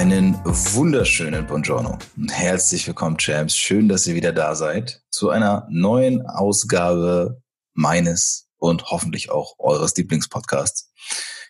[0.00, 3.54] Einen wunderschönen Buongiorno und herzlich willkommen, Champs.
[3.54, 7.42] Schön, dass ihr wieder da seid zu einer neuen Ausgabe
[7.74, 10.90] meines und hoffentlich auch eures Lieblingspodcasts.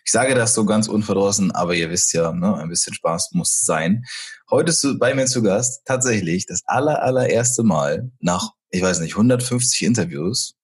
[0.03, 3.61] Ich sage das so ganz unverdrossen, aber ihr wisst ja, ne, ein bisschen Spaß muss
[3.63, 4.03] sein.
[4.49, 9.13] Heute ist bei mir zu Gast tatsächlich das aller, allererste Mal nach, ich weiß nicht,
[9.13, 10.55] 150 Interviews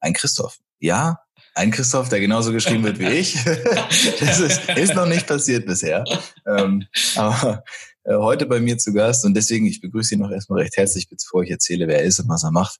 [0.00, 0.58] ein Christoph.
[0.80, 1.20] Ja,
[1.56, 3.42] ein Christoph, der genauso geschrieben wird wie ich.
[4.20, 6.04] das ist, ist noch nicht passiert bisher.
[6.46, 7.64] Ähm, aber
[8.04, 11.08] äh, heute bei mir zu Gast und deswegen, ich begrüße ihn noch erstmal recht herzlich,
[11.08, 12.78] bevor ich erzähle, wer er ist und was er macht.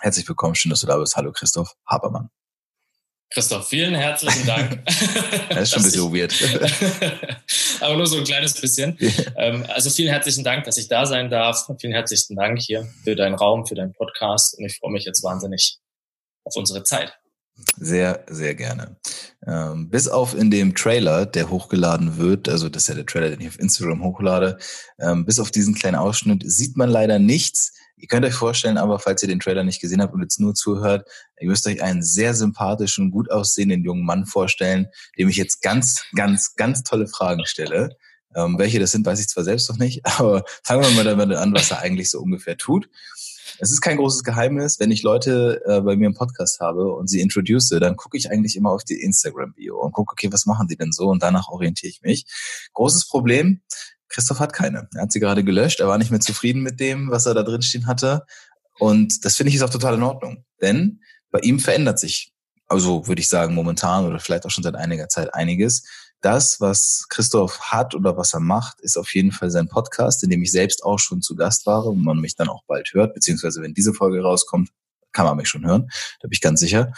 [0.00, 1.14] Herzlich willkommen, schön, dass du da bist.
[1.14, 2.30] Hallo Christoph Habermann.
[3.30, 4.84] Christoph, vielen herzlichen Dank.
[5.50, 6.34] das ist schon ein bisschen weird.
[7.80, 8.98] Aber nur so ein kleines bisschen.
[9.36, 11.68] Ähm, also vielen herzlichen Dank, dass ich da sein darf.
[11.80, 14.58] Vielen herzlichen Dank hier für deinen Raum, für deinen Podcast.
[14.58, 15.78] Und ich freue mich jetzt wahnsinnig
[16.44, 17.16] auf unsere Zeit.
[17.76, 18.96] Sehr, sehr gerne.
[19.46, 23.30] Ähm, bis auf in dem Trailer, der hochgeladen wird, also das ist ja der Trailer,
[23.30, 24.58] den ich auf Instagram hochlade,
[24.98, 27.72] ähm, bis auf diesen kleinen Ausschnitt sieht man leider nichts.
[27.96, 30.54] Ihr könnt euch vorstellen, aber falls ihr den Trailer nicht gesehen habt und jetzt nur
[30.54, 31.08] zuhört,
[31.40, 34.88] ihr müsst euch einen sehr sympathischen, gut aussehenden jungen Mann vorstellen,
[35.18, 37.96] dem ich jetzt ganz, ganz, ganz tolle Fragen stelle.
[38.36, 41.36] Ähm, welche das sind, weiß ich zwar selbst noch nicht, aber fangen wir mal damit
[41.36, 42.88] an, was er eigentlich so ungefähr tut.
[43.58, 47.08] Es ist kein großes Geheimnis, wenn ich Leute äh, bei mir im Podcast habe und
[47.08, 50.68] sie introduce, dann gucke ich eigentlich immer auf die Instagram-Bio und gucke, okay, was machen
[50.68, 51.08] die denn so?
[51.08, 52.26] Und danach orientiere ich mich.
[52.72, 53.60] Großes Problem,
[54.08, 54.88] Christoph hat keine.
[54.94, 57.42] Er hat sie gerade gelöscht, er war nicht mehr zufrieden mit dem, was er da
[57.42, 58.24] drin stehen hatte.
[58.78, 60.44] Und das finde ich ist auch total in Ordnung.
[60.60, 61.00] Denn
[61.30, 62.32] bei ihm verändert sich,
[62.66, 65.84] also würde ich sagen, momentan oder vielleicht auch schon seit einiger Zeit einiges
[66.24, 70.30] das, was Christoph hat oder was er macht, ist auf jeden Fall sein Podcast, in
[70.30, 73.14] dem ich selbst auch schon zu Gast war und man mich dann auch bald hört,
[73.14, 74.70] beziehungsweise wenn diese Folge rauskommt,
[75.12, 75.90] kann man mich schon hören,
[76.20, 76.92] da bin ich ganz sicher.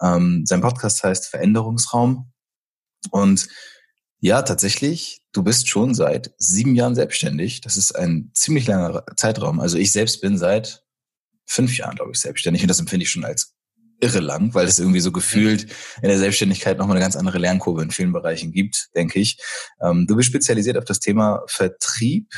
[0.00, 2.32] Ähm, sein Podcast heißt Veränderungsraum
[3.10, 3.48] und
[4.20, 7.60] ja, tatsächlich, du bist schon seit sieben Jahren selbstständig.
[7.60, 9.60] Das ist ein ziemlich langer Zeitraum.
[9.60, 10.84] Also ich selbst bin seit
[11.44, 13.55] fünf Jahren, glaube ich, selbstständig und das empfinde ich schon als
[14.00, 15.64] irre lang, weil es irgendwie so gefühlt
[16.02, 19.38] in der Selbstständigkeit nochmal eine ganz andere Lernkurve in vielen Bereichen gibt, denke ich.
[19.80, 22.28] Ähm, du bist spezialisiert auf das Thema Vertrieb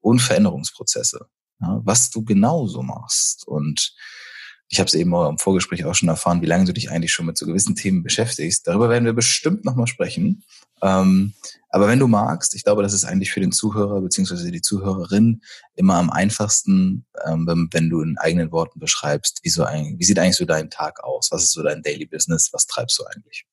[0.00, 1.26] und Veränderungsprozesse.
[1.60, 3.94] Ja, was du genau so machst und
[4.68, 7.12] ich habe es eben auch im Vorgespräch auch schon erfahren, wie lange du dich eigentlich
[7.12, 8.66] schon mit so gewissen Themen beschäftigst.
[8.66, 10.44] Darüber werden wir bestimmt nochmal sprechen.
[10.82, 11.34] Ähm,
[11.70, 15.42] aber wenn du magst, ich glaube, das ist eigentlich für den Zuhörer beziehungsweise die Zuhörerin
[15.74, 20.18] immer am einfachsten, ähm, wenn du in eigenen Worten beschreibst, wie, so ein, wie sieht
[20.18, 21.28] eigentlich so dein Tag aus?
[21.30, 22.50] Was ist so dein Daily Business?
[22.52, 23.46] Was treibst du eigentlich?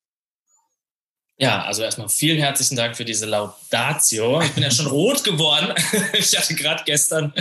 [1.42, 4.40] Ja, also erstmal vielen herzlichen Dank für diese Laudatio.
[4.42, 5.74] Ich bin ja schon rot geworden.
[6.16, 7.32] Ich hatte gerade gestern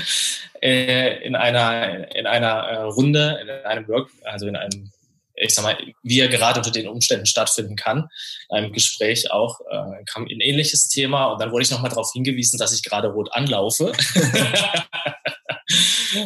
[0.60, 4.92] äh, in einer, in einer äh, Runde, in einem Work, also in einem
[5.36, 8.08] ich sag mal, wie er gerade unter den Umständen stattfinden kann.
[8.50, 12.12] In einem Gespräch auch äh, kam ein ähnliches Thema und dann wurde ich nochmal darauf
[12.12, 13.92] hingewiesen, dass ich gerade rot anlaufe.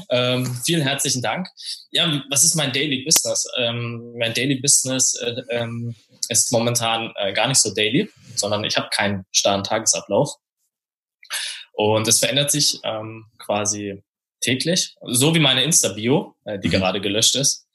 [0.09, 1.47] ähm, vielen herzlichen Dank.
[1.91, 3.47] Ja, was ist mein Daily Business?
[3.57, 5.95] Ähm, mein Daily Business äh, ähm,
[6.29, 10.35] ist momentan äh, gar nicht so daily, sondern ich habe keinen starren Tagesablauf.
[11.73, 14.03] Und es verändert sich ähm, quasi
[14.41, 16.73] täglich, so wie meine Insta-Bio, äh, die mhm.
[16.73, 17.67] gerade gelöscht ist.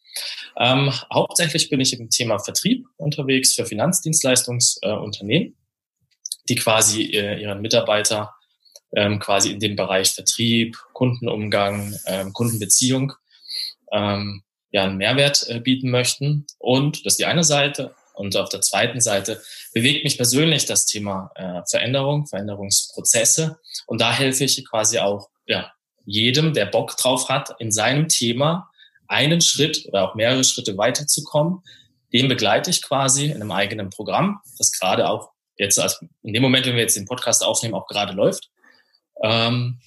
[0.58, 5.55] Ähm, hauptsächlich bin ich im Thema Vertrieb unterwegs für Finanzdienstleistungsunternehmen, äh,
[6.49, 8.35] die quasi äh, ihren Mitarbeiter
[8.96, 13.12] ähm, quasi in dem Bereich Vertrieb, Kundenumgang, ähm, Kundenbeziehung
[13.93, 14.43] ähm,
[14.73, 16.46] ja einen Mehrwert äh, bieten möchten.
[16.58, 17.94] Und das ist die eine Seite.
[18.20, 23.58] Und auf der zweiten Seite bewegt mich persönlich das Thema äh, Veränderung, Veränderungsprozesse.
[23.87, 25.72] Und da helfe ich quasi auch ja,
[26.05, 28.69] jedem, der Bock drauf hat, in seinem Thema
[29.08, 31.62] einen Schritt oder auch mehrere Schritte weiterzukommen.
[32.12, 36.43] Den begleite ich quasi in einem eigenen Programm, das gerade auch jetzt, also in dem
[36.43, 38.50] Moment, wenn wir jetzt den Podcast aufnehmen, auch gerade läuft,
[39.22, 39.81] ähm,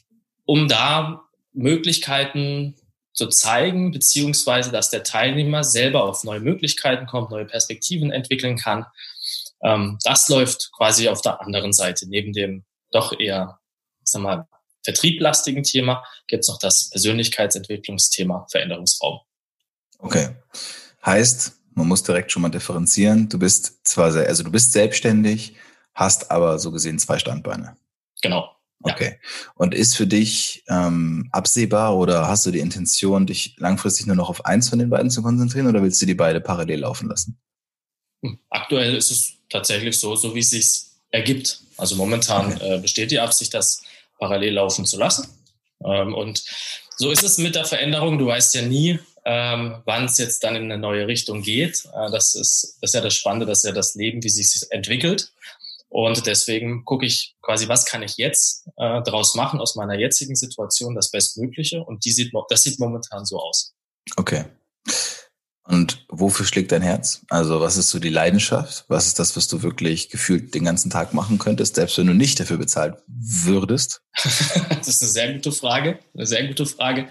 [0.45, 1.21] um da
[1.53, 2.75] Möglichkeiten
[3.13, 8.85] zu zeigen, beziehungsweise dass der Teilnehmer selber auf neue Möglichkeiten kommt, neue Perspektiven entwickeln kann.
[9.63, 12.07] Ähm, das läuft quasi auf der anderen Seite.
[12.07, 13.59] Neben dem doch eher,
[14.01, 14.47] ich sag mal,
[14.83, 19.19] vertrieblastigen Thema gibt es noch das Persönlichkeitsentwicklungsthema Veränderungsraum.
[19.99, 20.35] Okay.
[21.05, 23.29] Heißt, man muss direkt schon mal differenzieren.
[23.29, 25.55] Du bist zwar sehr, also du bist selbstständig,
[25.93, 27.77] hast aber so gesehen zwei Standbeine.
[28.21, 28.52] Genau.
[28.83, 29.19] Okay.
[29.55, 34.29] Und ist für dich ähm, absehbar oder hast du die Intention, dich langfristig nur noch
[34.29, 37.39] auf eins von den beiden zu konzentrieren oder willst du die beide parallel laufen lassen?
[38.23, 41.61] Hm, aktuell ist es tatsächlich so, so wie es sich ergibt.
[41.77, 42.75] Also momentan okay.
[42.75, 43.83] äh, besteht die Absicht, das
[44.19, 45.27] parallel laufen zu lassen.
[45.85, 46.43] Ähm, und
[46.97, 48.17] so ist es mit der Veränderung.
[48.17, 51.85] Du weißt ja nie, ähm, wann es jetzt dann in eine neue Richtung geht.
[51.93, 55.31] Äh, das, ist, das ist ja das Spannende, dass ja das Leben, wie sich entwickelt.
[55.93, 60.35] Und deswegen gucke ich quasi, was kann ich jetzt äh, daraus machen aus meiner jetzigen
[60.35, 61.83] Situation, das Bestmögliche.
[61.83, 63.75] Und die sieht, das sieht momentan so aus.
[64.17, 64.45] Okay.
[65.65, 67.21] Und wofür schlägt dein Herz?
[67.29, 68.85] Also was ist so die Leidenschaft?
[68.87, 72.15] Was ist das, was du wirklich gefühlt den ganzen Tag machen könntest, selbst wenn du
[72.15, 74.01] nicht dafür bezahlt würdest?
[74.69, 77.09] das ist eine sehr gute Frage, eine sehr gute Frage.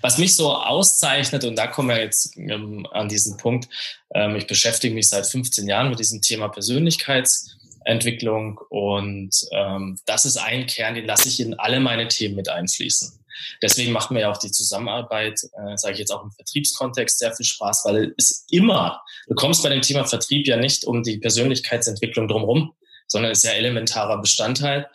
[0.00, 3.68] Was mich so auszeichnet, und da kommen wir jetzt ähm, an diesen Punkt,
[4.14, 8.60] ähm, ich beschäftige mich seit 15 Jahren mit diesem Thema Persönlichkeits- Entwicklung.
[8.68, 13.18] Und ähm, das ist ein Kern, den lasse ich in alle meine Themen mit einfließen.
[13.62, 17.34] Deswegen macht mir ja auch die Zusammenarbeit, äh, sage ich jetzt auch im Vertriebskontext, sehr
[17.34, 21.18] viel Spaß, weil es immer, du kommst bei dem Thema Vertrieb ja nicht um die
[21.18, 22.74] Persönlichkeitsentwicklung drumherum,
[23.08, 24.88] sondern ist ja elementarer Bestandteil.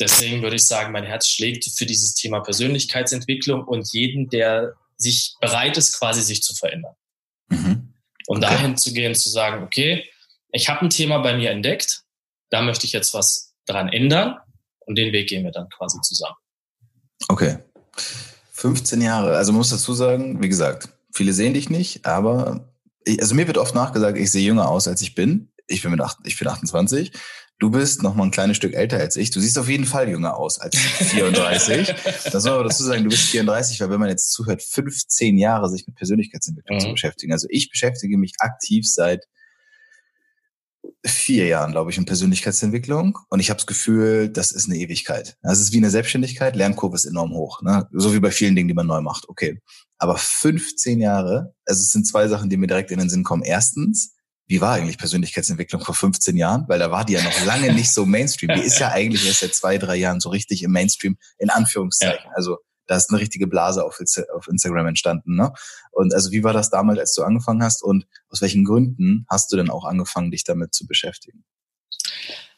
[0.00, 5.34] Deswegen würde ich sagen, mein Herz schlägt für dieses Thema Persönlichkeitsentwicklung und jeden, der sich
[5.40, 6.94] bereit ist, quasi sich zu verändern.
[7.48, 7.94] Mhm.
[8.26, 8.54] Und okay.
[8.54, 10.04] dahin zu gehen, zu sagen, okay,
[10.50, 12.03] ich habe ein Thema bei mir entdeckt,
[12.50, 14.36] da möchte ich jetzt was dran ändern
[14.80, 16.36] und den Weg gehen wir dann quasi zusammen.
[17.28, 17.58] Okay.
[18.52, 19.36] 15 Jahre.
[19.36, 22.72] Also man muss dazu sagen, wie gesagt, viele sehen dich nicht, aber
[23.04, 25.50] ich, also mir wird oft nachgesagt, ich sehe jünger aus, als ich bin.
[25.66, 27.12] Ich bin mit acht, ich bin 28.
[27.58, 29.30] Du bist noch mal ein kleines Stück älter als ich.
[29.30, 31.94] Du siehst auf jeden Fall jünger aus als 34.
[32.30, 35.70] das soll aber dazu sagen, du bist 34, weil wenn man jetzt zuhört, 15 Jahre
[35.70, 36.82] sich mit Persönlichkeitsentwicklung mhm.
[36.82, 37.32] zu beschäftigen.
[37.32, 39.24] Also ich beschäftige mich aktiv seit
[41.06, 43.18] vier Jahren, glaube ich, in Persönlichkeitsentwicklung.
[43.28, 45.36] Und ich habe das Gefühl, das ist eine Ewigkeit.
[45.42, 47.62] Das ist wie eine Selbstständigkeit, Lernkurve ist enorm hoch.
[47.62, 47.86] Ne?
[47.92, 49.28] So wie bei vielen Dingen, die man neu macht.
[49.28, 49.60] Okay.
[49.98, 53.42] Aber 15 Jahre, also es sind zwei Sachen, die mir direkt in den Sinn kommen.
[53.42, 54.14] Erstens,
[54.46, 56.64] wie war eigentlich Persönlichkeitsentwicklung vor 15 Jahren?
[56.68, 58.54] Weil da war die ja noch lange nicht so Mainstream.
[58.54, 62.26] Die ist ja eigentlich erst seit zwei, drei Jahren so richtig im Mainstream, in Anführungszeichen.
[62.26, 62.32] Ja.
[62.34, 63.98] Also da ist eine richtige Blase auf,
[64.34, 65.36] auf Instagram entstanden.
[65.36, 65.52] Ne?
[65.90, 69.52] Und also wie war das damals, als du angefangen hast und aus welchen Gründen hast
[69.52, 71.44] du denn auch angefangen, dich damit zu beschäftigen?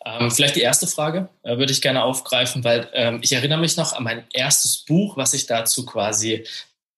[0.04, 3.76] Ähm, vielleicht die erste Frage äh, würde ich gerne aufgreifen, weil ähm, ich erinnere mich
[3.76, 6.46] noch an mein erstes Buch, was ich dazu quasi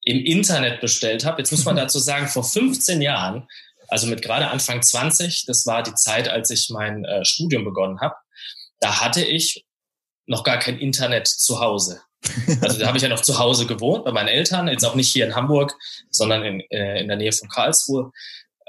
[0.02, 1.38] im Internet bestellt habe.
[1.38, 3.49] Jetzt muss man dazu sagen, vor 15 Jahren,
[3.88, 8.00] also mit gerade Anfang 20, das war die Zeit, als ich mein äh, Studium begonnen
[8.00, 8.14] habe,
[8.80, 9.64] da hatte ich
[10.26, 12.02] noch gar kein Internet zu Hause.
[12.60, 15.12] Also da habe ich ja noch zu Hause gewohnt bei meinen Eltern, jetzt auch nicht
[15.12, 15.75] hier in Hamburg,
[16.10, 18.10] sondern in, äh, in der Nähe von Karlsruhe.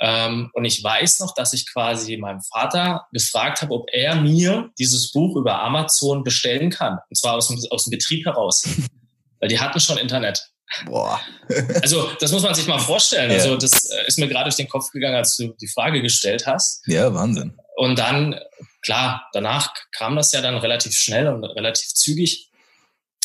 [0.01, 4.69] Ähm, und ich weiß noch, dass ich quasi meinem Vater gefragt habe, ob er mir
[4.79, 6.99] dieses Buch über Amazon bestellen kann.
[7.09, 8.63] Und zwar aus dem, aus dem Betrieb heraus.
[9.39, 10.49] Weil die hatten schon Internet.
[10.85, 11.19] Boah.
[11.81, 13.31] also das muss man sich mal vorstellen.
[13.31, 13.37] Ja.
[13.37, 16.45] Also das äh, ist mir gerade durch den Kopf gegangen, als du die Frage gestellt
[16.45, 16.81] hast.
[16.87, 17.57] Ja, Wahnsinn.
[17.75, 18.39] Und dann,
[18.81, 22.48] klar, danach kam das ja dann relativ schnell und relativ zügig.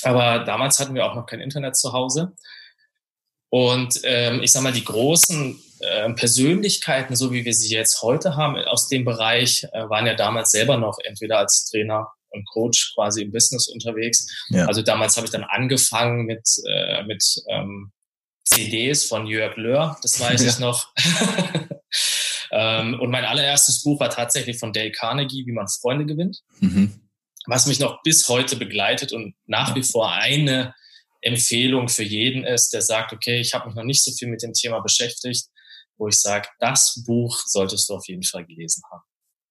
[0.05, 2.33] Aber damals hatten wir auch noch kein Internet zu Hause.
[3.51, 8.35] Und ähm, ich sage mal, die großen äh, Persönlichkeiten, so wie wir sie jetzt heute
[8.35, 12.95] haben, aus dem Bereich, äh, waren ja damals selber noch entweder als Trainer und Coach
[12.97, 14.27] quasi im Business unterwegs.
[14.49, 14.67] Ja.
[14.67, 17.93] Also damals habe ich dann angefangen mit, äh, mit ähm,
[18.45, 20.51] CDs von Jörg Löhr, das weiß ja.
[20.51, 20.93] ich noch.
[22.51, 26.41] ähm, und mein allererstes Buch war tatsächlich von Dale Carnegie, wie man Freunde gewinnt.
[26.59, 27.04] Mhm
[27.47, 30.75] was mich noch bis heute begleitet und nach wie vor eine
[31.21, 34.43] Empfehlung für jeden ist, der sagt, okay, ich habe mich noch nicht so viel mit
[34.43, 35.47] dem Thema beschäftigt,
[35.97, 39.03] wo ich sage, das Buch solltest du auf jeden Fall gelesen haben.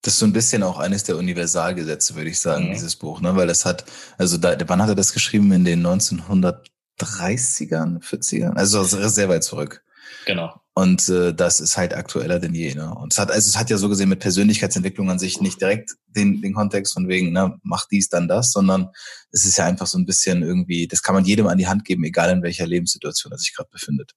[0.02, 2.74] Das ist so ein bisschen auch eines der Universalgesetze, würde ich sagen, mhm.
[2.74, 3.36] dieses Buch, ne?
[3.38, 3.86] Weil das hat,
[4.18, 5.50] also da, wann hat er das geschrieben?
[5.54, 8.56] In den 1930ern, 40ern?
[8.56, 9.82] Also sehr weit zurück.
[10.26, 10.54] Genau.
[10.76, 12.74] Und äh, das ist halt aktueller denn je.
[12.74, 12.94] Ne?
[12.96, 15.92] Und es hat, also es hat ja so gesehen mit Persönlichkeitsentwicklung an sich nicht direkt
[16.08, 18.90] den, den Kontext von wegen, ne, mach dies, dann das, sondern
[19.32, 21.86] es ist ja einfach so ein bisschen irgendwie, das kann man jedem an die Hand
[21.86, 24.14] geben, egal in welcher Lebenssituation er sich gerade befindet.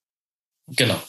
[0.68, 1.00] Genau.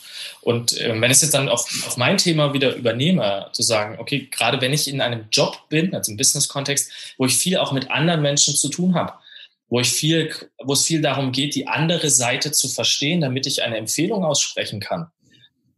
[0.41, 3.97] Und äh, wenn ich es jetzt dann auf, auf mein Thema wieder übernehme, zu sagen,
[3.99, 7.71] okay, gerade wenn ich in einem Job bin, also im Business-Kontext, wo ich viel auch
[7.71, 9.13] mit anderen Menschen zu tun habe,
[9.69, 10.31] wo ich viel,
[10.63, 14.79] wo es viel darum geht, die andere Seite zu verstehen, damit ich eine Empfehlung aussprechen
[14.79, 15.07] kann,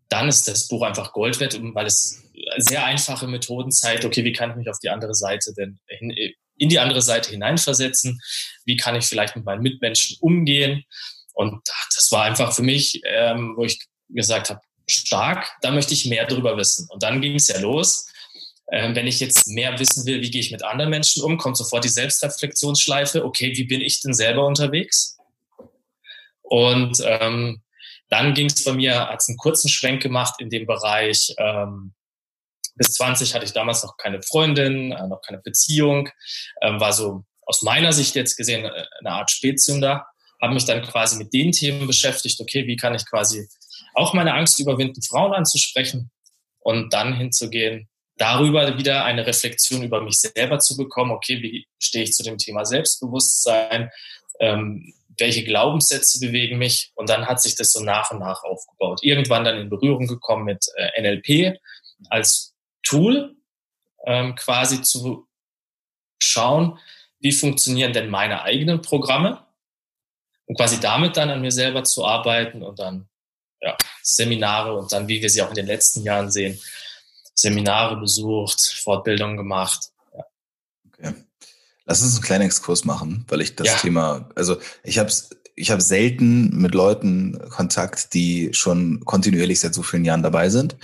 [0.09, 2.23] dann ist das Buch einfach Gold wert, weil es
[2.57, 6.13] sehr einfache Methoden zeigt, okay, wie kann ich mich auf die andere Seite denn hin,
[6.57, 8.19] in die andere Seite hineinversetzen?
[8.65, 10.83] Wie kann ich vielleicht mit meinen Mitmenschen umgehen?
[11.33, 11.61] Und
[11.95, 16.25] das war einfach für mich, ähm, wo ich gesagt habe, stark, da möchte ich mehr
[16.25, 16.87] darüber wissen.
[16.89, 18.07] Und dann ging es ja los.
[18.71, 21.57] Ähm, wenn ich jetzt mehr wissen will, wie gehe ich mit anderen Menschen um, kommt
[21.57, 23.23] sofort die Selbstreflexionsschleife.
[23.25, 25.17] Okay, wie bin ich denn selber unterwegs?
[26.41, 27.61] Und ähm,
[28.09, 31.93] dann ging es bei mir, hat es einen kurzen Schwenk gemacht in dem Bereich, ähm,
[32.75, 36.09] bis 20 hatte ich damals noch keine Freundin, äh, noch keine Beziehung,
[36.61, 40.05] ähm, war so aus meiner Sicht jetzt gesehen äh, eine Art Spätzünder,
[40.41, 43.47] habe mich dann quasi mit den Themen beschäftigt, okay, wie kann ich quasi
[43.93, 46.09] auch meine Angst überwinden, Frauen anzusprechen
[46.59, 52.03] und dann hinzugehen, darüber wieder eine Reflexion über mich selber zu bekommen, okay, wie stehe
[52.03, 53.89] ich zu dem Thema Selbstbewusstsein,
[54.39, 58.99] ähm, welche Glaubenssätze bewegen mich und dann hat sich das so nach und nach aufgebaut.
[59.03, 61.59] Irgendwann dann in Berührung gekommen mit äh, NLP
[62.09, 63.35] als Tool,
[64.05, 65.27] ähm, quasi zu
[66.21, 66.79] schauen,
[67.19, 69.45] wie funktionieren denn meine eigenen Programme
[70.45, 73.09] und quasi damit dann an mir selber zu arbeiten und dann
[73.61, 76.59] ja, Seminare und dann, wie wir sie auch in den letzten Jahren sehen,
[77.35, 79.88] Seminare besucht, Fortbildungen gemacht.
[81.89, 83.73] Lass uns einen kleinen Exkurs machen, weil ich das ja.
[83.73, 85.11] Thema, also ich habe
[85.55, 90.77] ich hab selten mit Leuten Kontakt, die schon kontinuierlich seit so vielen Jahren dabei sind.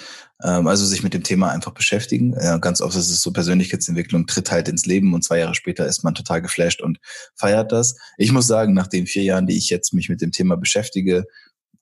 [0.43, 2.35] Ähm, also sich mit dem Thema einfach beschäftigen.
[2.41, 5.85] Ja, ganz oft ist es so, Persönlichkeitsentwicklung tritt halt ins Leben und zwei Jahre später
[5.85, 6.97] ist man total geflasht und
[7.35, 7.95] feiert das.
[8.17, 11.25] Ich muss sagen, nach den vier Jahren, die ich jetzt mich mit dem Thema beschäftige,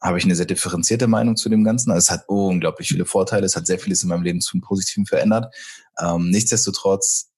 [0.01, 1.92] habe ich eine sehr differenzierte Meinung zu dem Ganzen.
[1.92, 3.46] Also es hat unglaublich viele Vorteile.
[3.46, 5.56] Es hat sehr vieles in meinem Leben zum Positiven verändert.
[5.98, 7.30] Ähm, nichtsdestotrotz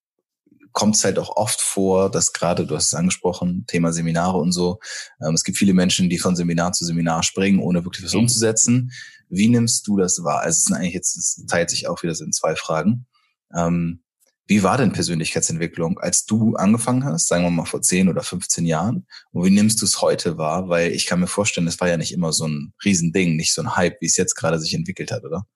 [0.75, 4.51] kommt es halt auch oft vor, dass gerade, du hast es angesprochen, Thema Seminare und
[4.51, 4.79] so,
[5.25, 8.21] ähm, es gibt viele Menschen, die von Seminar zu Seminar springen, ohne wirklich was mhm.
[8.21, 8.91] umzusetzen.
[9.29, 10.41] Wie nimmst du das wahr?
[10.41, 13.07] Also es sind eigentlich jetzt, es teilt sich auch wieder in zwei Fragen.
[13.55, 14.03] Ähm,
[14.47, 18.65] wie war denn Persönlichkeitsentwicklung, als du angefangen hast, sagen wir mal vor 10 oder 15
[18.65, 19.07] Jahren?
[19.31, 20.67] Und wie nimmst du es heute wahr?
[20.67, 23.61] Weil ich kann mir vorstellen, es war ja nicht immer so ein Riesending, nicht so
[23.61, 25.47] ein Hype, wie es jetzt gerade sich entwickelt hat, oder?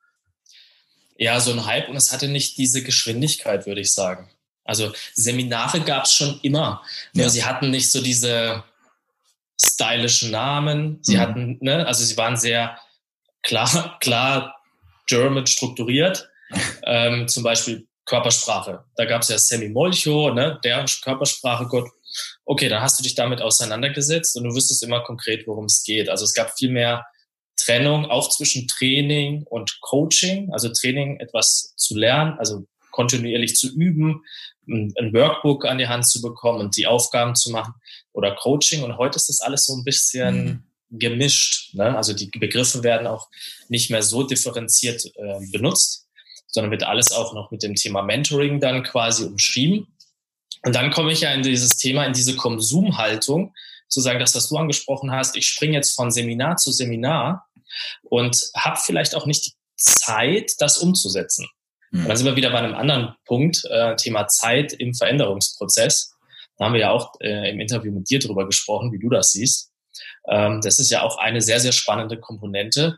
[1.18, 4.30] Ja, so ein Hype und es hatte nicht diese Geschwindigkeit, würde ich sagen.
[4.70, 6.82] Also Seminare gab es schon immer,
[7.14, 7.30] nur ja.
[7.30, 8.64] sie hatten nicht so diese
[9.62, 11.00] stylischen Namen.
[11.02, 11.20] Sie mhm.
[11.20, 12.78] hatten, ne, also sie waren sehr
[13.44, 14.56] klar, klar
[15.08, 16.30] German strukturiert.
[16.84, 18.84] ähm, zum Beispiel Körpersprache.
[18.96, 21.90] Da gab es ja Sammy Molcho, ne, der Körpersprache-Gott.
[22.46, 26.10] Okay, dann hast du dich damit auseinandergesetzt und du wüsstest immer konkret, worum es geht.
[26.10, 27.06] Also es gab viel mehr
[27.56, 30.52] Trennung auch zwischen Training und Coaching.
[30.52, 32.66] Also Training, etwas zu lernen, also
[33.00, 34.26] kontinuierlich zu üben,
[34.68, 37.74] ein Workbook an die Hand zu bekommen und die Aufgaben zu machen
[38.12, 38.84] oder Coaching.
[38.84, 41.00] Und heute ist das alles so ein bisschen mhm.
[41.00, 41.74] gemischt.
[41.76, 41.96] Ne?
[41.96, 43.30] Also die Begriffe werden auch
[43.70, 46.10] nicht mehr so differenziert äh, benutzt,
[46.48, 49.88] sondern wird alles auch noch mit dem Thema Mentoring dann quasi umschrieben.
[50.64, 53.54] Und dann komme ich ja in dieses Thema, in diese Konsumhaltung,
[53.88, 57.48] zu sagen, das, was du angesprochen hast, ich springe jetzt von Seminar zu Seminar
[58.04, 61.48] und habe vielleicht auch nicht die Zeit, das umzusetzen.
[61.92, 66.14] Und dann sind wir wieder bei einem anderen Punkt, äh, Thema Zeit im Veränderungsprozess.
[66.58, 69.32] Da haben wir ja auch äh, im Interview mit dir drüber gesprochen, wie du das
[69.32, 69.72] siehst.
[70.28, 72.98] Ähm, das ist ja auch eine sehr, sehr spannende Komponente.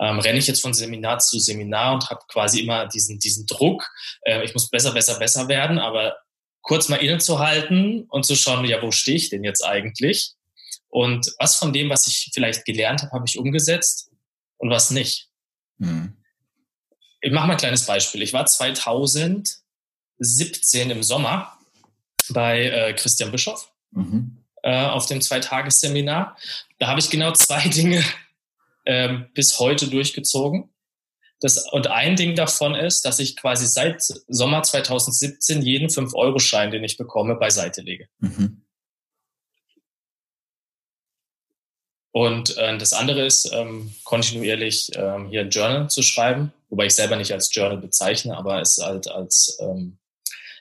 [0.00, 3.88] Ähm, renne ich jetzt von Seminar zu Seminar und habe quasi immer diesen, diesen Druck,
[4.22, 6.16] äh, ich muss besser, besser, besser werden, aber
[6.62, 10.32] kurz mal innezuhalten und zu schauen, ja, wo stehe ich denn jetzt eigentlich?
[10.88, 14.10] Und was von dem, was ich vielleicht gelernt habe, habe ich umgesetzt
[14.56, 15.28] und was nicht.
[15.78, 16.16] Mhm.
[17.24, 18.20] Ich mache mal ein kleines Beispiel.
[18.20, 19.62] Ich war 2017
[20.90, 21.56] im Sommer
[22.28, 24.44] bei äh, Christian Bischoff mhm.
[24.62, 26.36] äh, auf dem Zweitagesseminar.
[26.78, 28.04] Da habe ich genau zwei Dinge
[28.84, 30.68] äh, bis heute durchgezogen.
[31.40, 36.84] Das, und ein Ding davon ist, dass ich quasi seit Sommer 2017 jeden 5-Euro-Schein, den
[36.84, 38.06] ich bekomme, beiseite lege.
[38.18, 38.64] Mhm.
[42.12, 46.94] Und äh, das andere ist, ähm, kontinuierlich ähm, hier ein Journal zu schreiben, wobei ich
[46.94, 49.96] selber nicht als Journal bezeichne, aber es halt als ähm,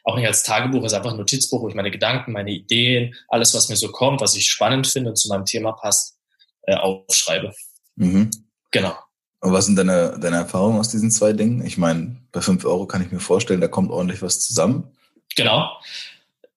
[0.04, 3.16] auch nicht als Tagebuch, es ist einfach ein Notizbuch, wo ich meine Gedanken, meine Ideen,
[3.30, 6.18] alles, was mir so kommt, was ich spannend finde und zu meinem Thema passt,
[6.64, 7.52] äh, aufschreibe.
[7.96, 8.30] Mhm.
[8.70, 8.96] Genau.
[9.40, 11.66] Und was sind deine, deine Erfahrungen aus diesen zwei Dingen?
[11.66, 14.92] Ich meine, bei fünf Euro kann ich mir vorstellen, da kommt ordentlich was zusammen.
[15.36, 15.72] Genau.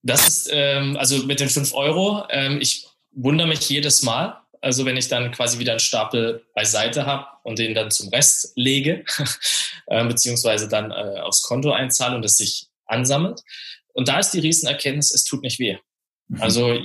[0.03, 4.41] Das ist, ähm, also mit den fünf Euro, ähm, ich wundere mich jedes Mal.
[4.61, 8.53] Also wenn ich dann quasi wieder einen Stapel beiseite habe und den dann zum Rest
[8.57, 9.05] lege,
[9.87, 13.43] äh, beziehungsweise dann äh, aufs Konto einzahle und es sich ansammelt.
[13.93, 15.79] Und da ist die Riesenerkenntnis, es tut nicht weh.
[16.29, 16.43] Mhm.
[16.43, 16.79] Also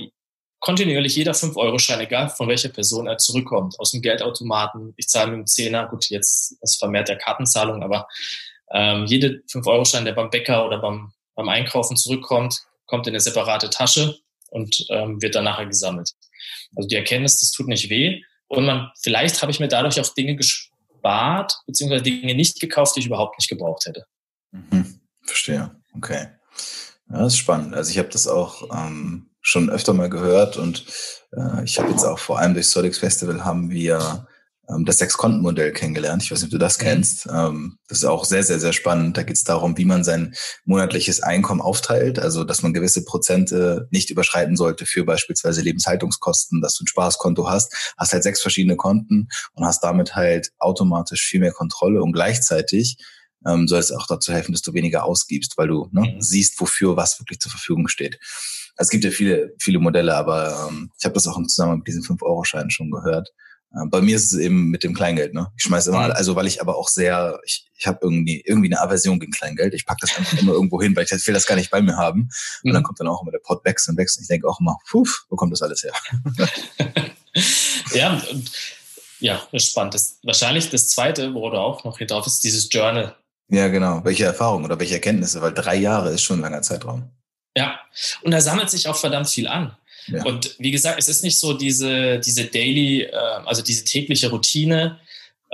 [0.60, 5.40] kontinuierlich jeder 5-Euro-Schein, egal von welcher Person er zurückkommt, aus dem Geldautomaten, ich zahle mit
[5.40, 8.06] dem Zehner, gut, jetzt ist vermehrt der Kartenzahlung, aber
[8.72, 13.70] ähm, jede 5-Euro-Schein, der beim Bäcker oder beim, beim Einkaufen zurückkommt, kommt in eine separate
[13.70, 14.18] Tasche
[14.50, 16.12] und ähm, wird dann nachher gesammelt.
[16.76, 18.22] Also die Erkenntnis, das tut nicht weh.
[18.48, 23.00] Und man, vielleicht habe ich mir dadurch auch Dinge gespart, beziehungsweise Dinge nicht gekauft, die
[23.00, 24.04] ich überhaupt nicht gebraucht hätte.
[24.50, 25.00] Mhm.
[25.22, 25.74] Verstehe.
[25.94, 26.28] Okay.
[27.10, 27.74] Ja, das ist spannend.
[27.74, 30.84] Also ich habe das auch ähm, schon öfter mal gehört und
[31.32, 34.26] äh, ich habe jetzt auch vor allem durch Solix Festival haben wir
[34.84, 36.22] das Sechs-Konten-Modell kennengelernt.
[36.22, 36.82] Ich weiß nicht, ob du das mhm.
[36.82, 37.26] kennst.
[37.26, 39.16] Ähm, das ist auch sehr, sehr, sehr spannend.
[39.16, 42.18] Da geht es darum, wie man sein monatliches Einkommen aufteilt.
[42.18, 47.48] Also, dass man gewisse Prozente nicht überschreiten sollte für beispielsweise Lebenshaltungskosten, dass du ein Spaßkonto
[47.48, 52.12] hast, hast halt sechs verschiedene Konten und hast damit halt automatisch viel mehr Kontrolle und
[52.12, 52.96] gleichzeitig
[53.46, 56.20] ähm, soll es auch dazu helfen, dass du weniger ausgibst, weil du ne, mhm.
[56.20, 58.18] siehst, wofür was wirklich zur Verfügung steht.
[58.76, 61.88] Es gibt ja viele, viele Modelle, aber ähm, ich habe das auch im Zusammenhang mit
[61.88, 63.30] diesen 5-Euro-Scheinen schon gehört.
[63.74, 65.34] Ähm, bei mir ist es eben mit dem Kleingeld.
[65.34, 65.50] Ne?
[65.56, 66.12] Ich schmeiße immer, mhm.
[66.12, 69.74] also weil ich aber auch sehr, ich, ich habe irgendwie irgendwie eine Aversion gegen Kleingeld.
[69.74, 71.96] Ich pack das einfach immer irgendwo hin, weil ich will das gar nicht bei mir
[71.96, 72.30] haben.
[72.62, 72.74] Und mhm.
[72.74, 74.18] dann kommt dann auch immer der Pot wächst und wächst.
[74.18, 75.92] Und ich denke auch immer, puh, wo kommt das alles her?
[77.94, 78.50] ja, und,
[79.20, 79.94] ja, das ist spannend.
[79.94, 83.16] Das, wahrscheinlich das Zweite, wo du auch noch hier drauf ist, dieses Journal.
[83.48, 84.04] Ja, genau.
[84.04, 85.40] Welche Erfahrungen oder welche Erkenntnisse?
[85.40, 87.10] Weil drei Jahre ist schon ein langer Zeitraum.
[87.56, 87.78] Ja,
[88.22, 89.76] und da sammelt sich auch verdammt viel an.
[90.24, 94.98] Und wie gesagt, es ist nicht so diese, diese daily, äh, also diese tägliche Routine,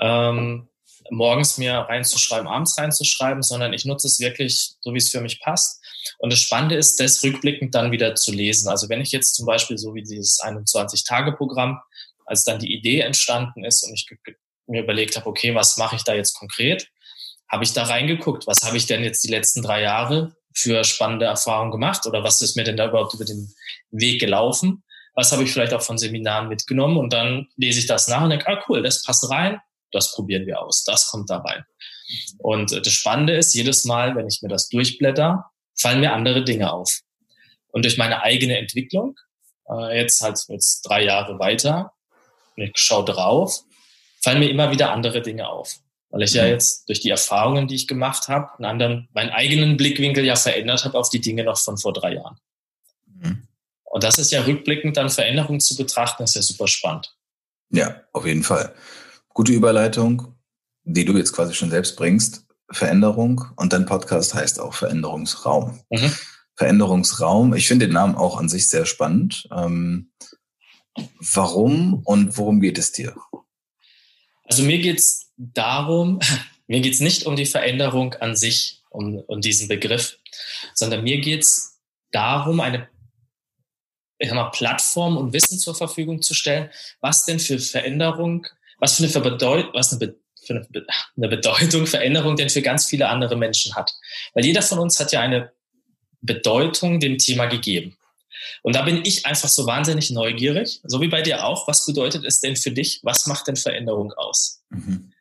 [0.01, 0.69] ähm,
[1.11, 5.41] morgens mir reinzuschreiben, abends reinzuschreiben, sondern ich nutze es wirklich so, wie es für mich
[5.41, 5.83] passt.
[6.19, 8.69] Und das Spannende ist, das rückblickend dann wieder zu lesen.
[8.69, 11.81] Also wenn ich jetzt zum Beispiel so wie dieses 21-Tage-Programm,
[12.27, 14.07] als dann die Idee entstanden ist und ich
[14.67, 16.89] mir überlegt habe, okay, was mache ich da jetzt konkret,
[17.49, 21.27] habe ich da reingeguckt, was habe ich denn jetzt die letzten drei Jahre für spannende
[21.27, 23.55] Erfahrungen gemacht oder was ist mir denn da überhaupt über den
[23.91, 24.83] Weg gelaufen?
[25.15, 26.97] Was habe ich vielleicht auch von Seminaren mitgenommen?
[26.97, 29.61] Und dann lese ich das nach und denke, ah cool, das passt rein,
[29.93, 31.65] das probieren wir aus, das kommt da rein.
[32.39, 36.73] Und das Spannende ist, jedes Mal, wenn ich mir das durchblätter, fallen mir andere Dinge
[36.73, 37.01] auf.
[37.69, 39.17] Und durch meine eigene Entwicklung,
[39.71, 41.93] äh, jetzt halt jetzt drei Jahre weiter,
[42.57, 43.63] ich schaue drauf,
[44.21, 45.79] fallen mir immer wieder andere Dinge auf
[46.11, 46.51] weil ich ja mhm.
[46.51, 50.85] jetzt durch die Erfahrungen, die ich gemacht habe, einen anderen, meinen eigenen Blickwinkel ja verändert
[50.85, 52.39] habe auf die Dinge noch von vor drei Jahren.
[53.07, 53.49] Mhm.
[53.85, 57.15] Und das ist ja rückblickend dann Veränderungen zu betrachten, ist ja super spannend.
[57.71, 58.75] Ja, auf jeden Fall.
[59.29, 60.35] Gute Überleitung,
[60.85, 62.45] die du jetzt quasi schon selbst bringst.
[62.71, 65.81] Veränderung und dein Podcast heißt auch Veränderungsraum.
[65.91, 66.13] Mhm.
[66.55, 69.49] Veränderungsraum, ich finde den Namen auch an sich sehr spannend.
[69.53, 70.11] Ähm,
[71.35, 73.15] warum und worum geht es dir?
[74.49, 76.19] Also mir geht's darum,
[76.67, 80.19] mir geht es nicht um die Veränderung an sich, um, um diesen Begriff,
[80.75, 81.79] sondern mir geht es
[82.11, 82.89] darum, eine
[84.19, 88.47] ich mal, Plattform und Wissen zur Verfügung zu stellen, was denn für Veränderung,
[88.79, 92.63] was für eine, Bedeut was eine, Be für eine, Be eine Bedeutung Veränderung denn für
[92.63, 93.93] ganz viele andere Menschen hat.
[94.35, 95.53] Weil jeder von uns hat ja eine
[96.21, 97.98] Bedeutung dem Thema gegeben.
[98.63, 101.69] Und da bin ich einfach so wahnsinnig neugierig, so wie bei dir auch.
[101.69, 103.01] Was bedeutet es denn für dich?
[103.03, 104.63] Was macht denn Veränderung aus?
[104.71, 105.13] Mhm.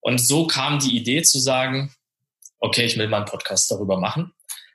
[0.00, 1.94] Und so kam die Idee zu sagen,
[2.58, 4.32] okay, ich will mal einen Podcast darüber machen,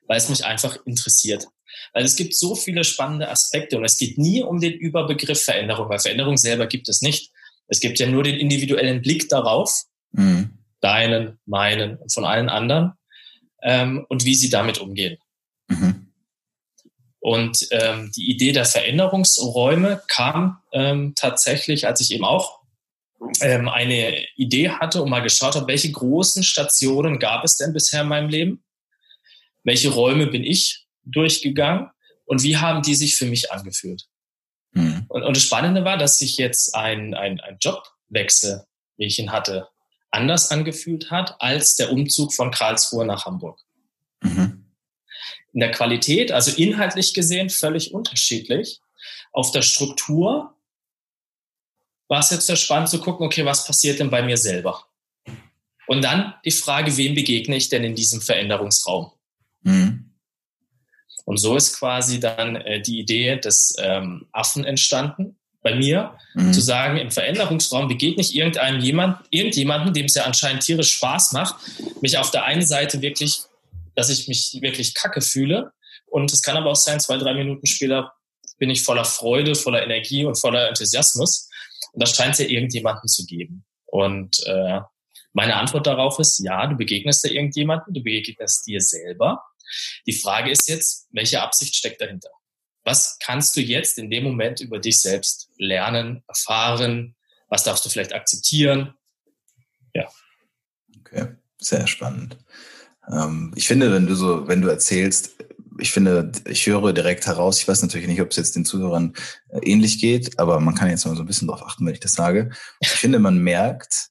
[0.08, 1.46] weil es mich einfach interessiert.
[1.94, 5.90] Weil es gibt so viele spannende Aspekte und es geht nie um den Überbegriff Veränderung,
[5.90, 7.32] weil Veränderung selber gibt es nicht.
[7.68, 10.58] Es gibt ja nur den individuellen Blick darauf, mhm.
[10.80, 12.94] deinen, meinen und von allen anderen
[13.62, 15.18] ähm, und wie sie damit umgehen.
[15.68, 15.97] Mhm.
[17.28, 22.62] Und ähm, die Idee der Veränderungsräume kam ähm, tatsächlich, als ich eben auch
[23.42, 28.04] ähm, eine Idee hatte und mal geschaut habe, welche großen Stationen gab es denn bisher
[28.04, 28.64] in meinem Leben?
[29.66, 31.90] Welche Räume bin ich durchgegangen
[32.24, 34.06] und wie haben die sich für mich angefühlt?
[34.72, 35.04] Mhm.
[35.10, 38.64] Und, und das Spannende war, dass sich jetzt ein, ein, ein Jobwechsel,
[38.96, 39.68] wie ich ihn hatte,
[40.12, 43.60] anders angefühlt hat als der Umzug von Karlsruhe nach Hamburg.
[44.24, 44.57] Mhm.
[45.58, 48.80] In der Qualität, also inhaltlich gesehen, völlig unterschiedlich.
[49.32, 50.54] Auf der Struktur
[52.08, 54.86] war es jetzt sehr spannend zu gucken, okay, was passiert denn bei mir selber?
[55.88, 59.14] Und dann die Frage, wem begegne ich denn in diesem Veränderungsraum?
[59.64, 60.14] Mhm.
[61.26, 66.54] Und so ist quasi dann äh, die Idee des ähm, Affen entstanden, bei mir, mhm.
[66.54, 71.56] zu sagen, im Veränderungsraum begegnet irgendeinem jemand, irgendjemanden, dem es ja anscheinend tierisch Spaß macht,
[72.00, 73.40] mich auf der einen Seite wirklich,
[73.98, 75.72] dass ich mich wirklich kacke fühle.
[76.06, 78.14] Und es kann aber auch sein, zwei, drei Minuten später
[78.60, 81.50] bin ich voller Freude, voller Energie und voller Enthusiasmus.
[81.92, 83.66] Und das scheint es ja irgendjemanden zu geben.
[83.86, 84.82] Und äh,
[85.34, 89.44] meine Antwort darauf ist, ja, du begegnest da irgendjemanden, du begegnest dir selber.
[90.06, 92.30] Die Frage ist jetzt, welche Absicht steckt dahinter?
[92.84, 97.16] Was kannst du jetzt in dem Moment über dich selbst lernen, erfahren?
[97.50, 98.94] Was darfst du vielleicht akzeptieren?
[99.94, 100.08] Ja.
[101.00, 102.38] Okay, sehr spannend.
[103.12, 105.36] Ähm, ich finde, wenn du so, wenn du erzählst,
[105.80, 109.14] ich finde, ich höre direkt heraus, ich weiß natürlich nicht, ob es jetzt den Zuhörern
[109.50, 112.00] äh, ähnlich geht, aber man kann jetzt mal so ein bisschen drauf achten, wenn ich
[112.00, 112.52] das sage.
[112.80, 114.10] Ich finde, man merkt,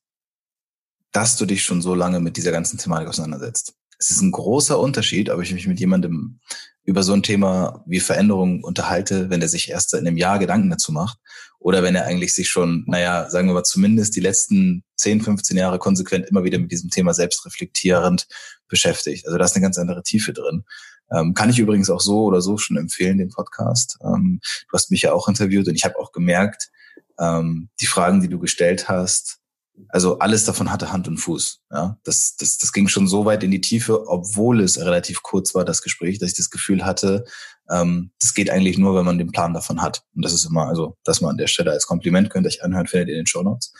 [1.13, 3.75] dass du dich schon so lange mit dieser ganzen Thematik auseinandersetzt.
[3.99, 6.41] Es ist ein großer Unterschied, ob ich mich mit jemandem
[6.87, 10.71] über so ein Thema wie Veränderung unterhalte, wenn er sich erst in einem Jahr Gedanken
[10.71, 11.19] dazu macht
[11.59, 15.57] oder wenn er eigentlich sich schon, naja, sagen wir mal zumindest die letzten 10, 15
[15.57, 18.29] Jahre konsequent immer wieder mit diesem Thema selbstreflektierend
[18.69, 19.27] beschäftigt.
[19.27, 20.65] Also da ist eine ganz andere Tiefe drin.
[21.11, 23.99] Ähm, kann ich übrigens auch so oder so schon empfehlen, den Podcast.
[24.05, 26.71] Ähm, du hast mich ja auch interviewt und ich habe auch gemerkt,
[27.19, 29.41] ähm, die Fragen, die du gestellt hast,
[29.89, 31.61] also alles davon hatte Hand und Fuß.
[31.71, 35.55] Ja, das, das, das ging schon so weit in die Tiefe, obwohl es relativ kurz
[35.55, 37.25] war, das Gespräch, dass ich das Gefühl hatte,
[37.71, 40.03] ähm, das geht eigentlich nur, wenn man den Plan davon hat.
[40.15, 42.63] Und das ist immer, also, dass man an der Stelle als Kompliment könnt ihr euch
[42.63, 43.73] anhören, findet ihr in den Show Notes.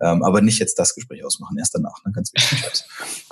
[0.00, 2.12] Ähm, aber nicht jetzt das Gespräch ausmachen, erst danach, ne?
[2.12, 2.84] ganz wichtig.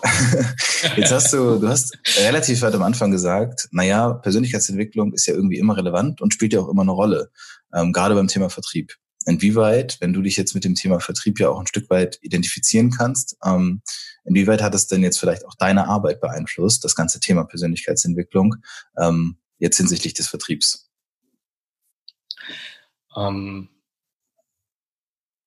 [0.97, 5.59] jetzt hast du, du hast relativ weit am Anfang gesagt, naja, Persönlichkeitsentwicklung ist ja irgendwie
[5.59, 7.31] immer relevant und spielt ja auch immer eine Rolle,
[7.75, 8.95] ähm, gerade beim Thema Vertrieb.
[9.27, 12.91] Inwieweit, wenn du dich jetzt mit dem Thema Vertrieb ja auch ein Stück weit identifizieren
[12.91, 13.83] kannst, ähm,
[14.25, 18.57] inwieweit hat es denn jetzt vielleicht auch deine Arbeit beeinflusst, das ganze Thema Persönlichkeitsentwicklung,
[18.99, 20.91] ähm, jetzt hinsichtlich des Vertriebs?
[23.15, 23.69] Ähm,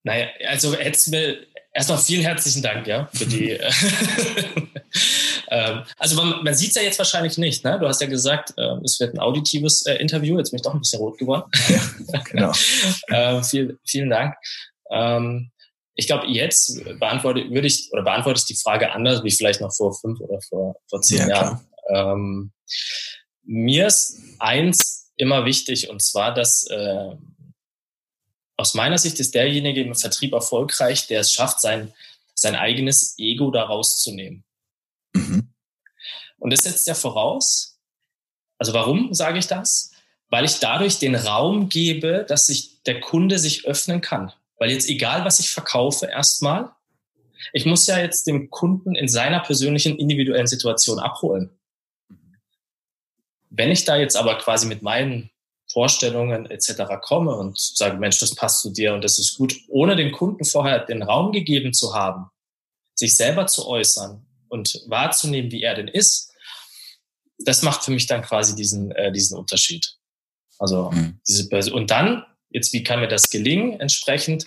[0.04, 3.58] naja, also hättest mir erstmal vielen herzlichen Dank, ja, für die.
[5.54, 7.78] ähm, also man, man sieht es ja jetzt wahrscheinlich nicht, ne?
[7.78, 10.36] Du hast ja gesagt, äh, es wird ein auditives äh, Interview.
[10.36, 11.48] Jetzt bin ich doch ein bisschen rot geworden.
[11.68, 12.52] Ja, genau.
[13.06, 14.34] äh, viel, vielen Dank.
[14.90, 15.52] Ähm,
[15.94, 19.72] ich glaube, jetzt beantworte würde ich oder beantworte ich die Frage anders, wie vielleicht noch
[19.72, 21.60] vor fünf oder vor, vor zehn ja, Jahren.
[21.88, 22.52] Ähm,
[23.44, 27.14] mir ist eins immer wichtig und zwar, dass äh,
[28.56, 31.92] aus meiner Sicht ist derjenige im Vertrieb erfolgreich, der es schafft, sein,
[32.34, 34.43] sein eigenes Ego da rauszunehmen.
[35.14, 35.54] Mhm.
[36.38, 37.78] Und das setzt ja voraus.
[38.58, 39.92] Also warum sage ich das?
[40.28, 44.32] Weil ich dadurch den Raum gebe, dass sich der Kunde sich öffnen kann.
[44.58, 46.70] Weil jetzt egal, was ich verkaufe, erstmal,
[47.52, 51.50] ich muss ja jetzt den Kunden in seiner persönlichen individuellen Situation abholen.
[53.50, 55.30] Wenn ich da jetzt aber quasi mit meinen
[55.70, 57.00] Vorstellungen etc.
[57.00, 60.44] komme und sage, Mensch, das passt zu dir und das ist gut, ohne den Kunden
[60.44, 62.30] vorher den Raum gegeben zu haben,
[62.94, 64.23] sich selber zu äußern
[64.54, 66.32] und wahrzunehmen, wie er denn ist,
[67.38, 69.96] das macht für mich dann quasi diesen, äh, diesen Unterschied.
[70.58, 71.20] Also mhm.
[71.28, 71.74] diese Person.
[71.74, 74.46] Und dann, jetzt, wie kann mir das gelingen, entsprechend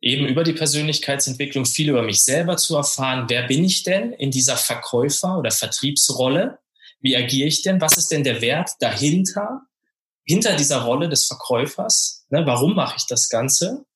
[0.00, 3.24] eben über die Persönlichkeitsentwicklung viel über mich selber zu erfahren.
[3.28, 6.58] Wer bin ich denn in dieser Verkäufer- oder Vertriebsrolle?
[7.00, 7.80] Wie agiere ich denn?
[7.80, 9.62] Was ist denn der Wert dahinter?
[10.28, 12.26] hinter dieser Rolle des Verkäufers.
[12.28, 13.86] Ne, warum mache ich das Ganze?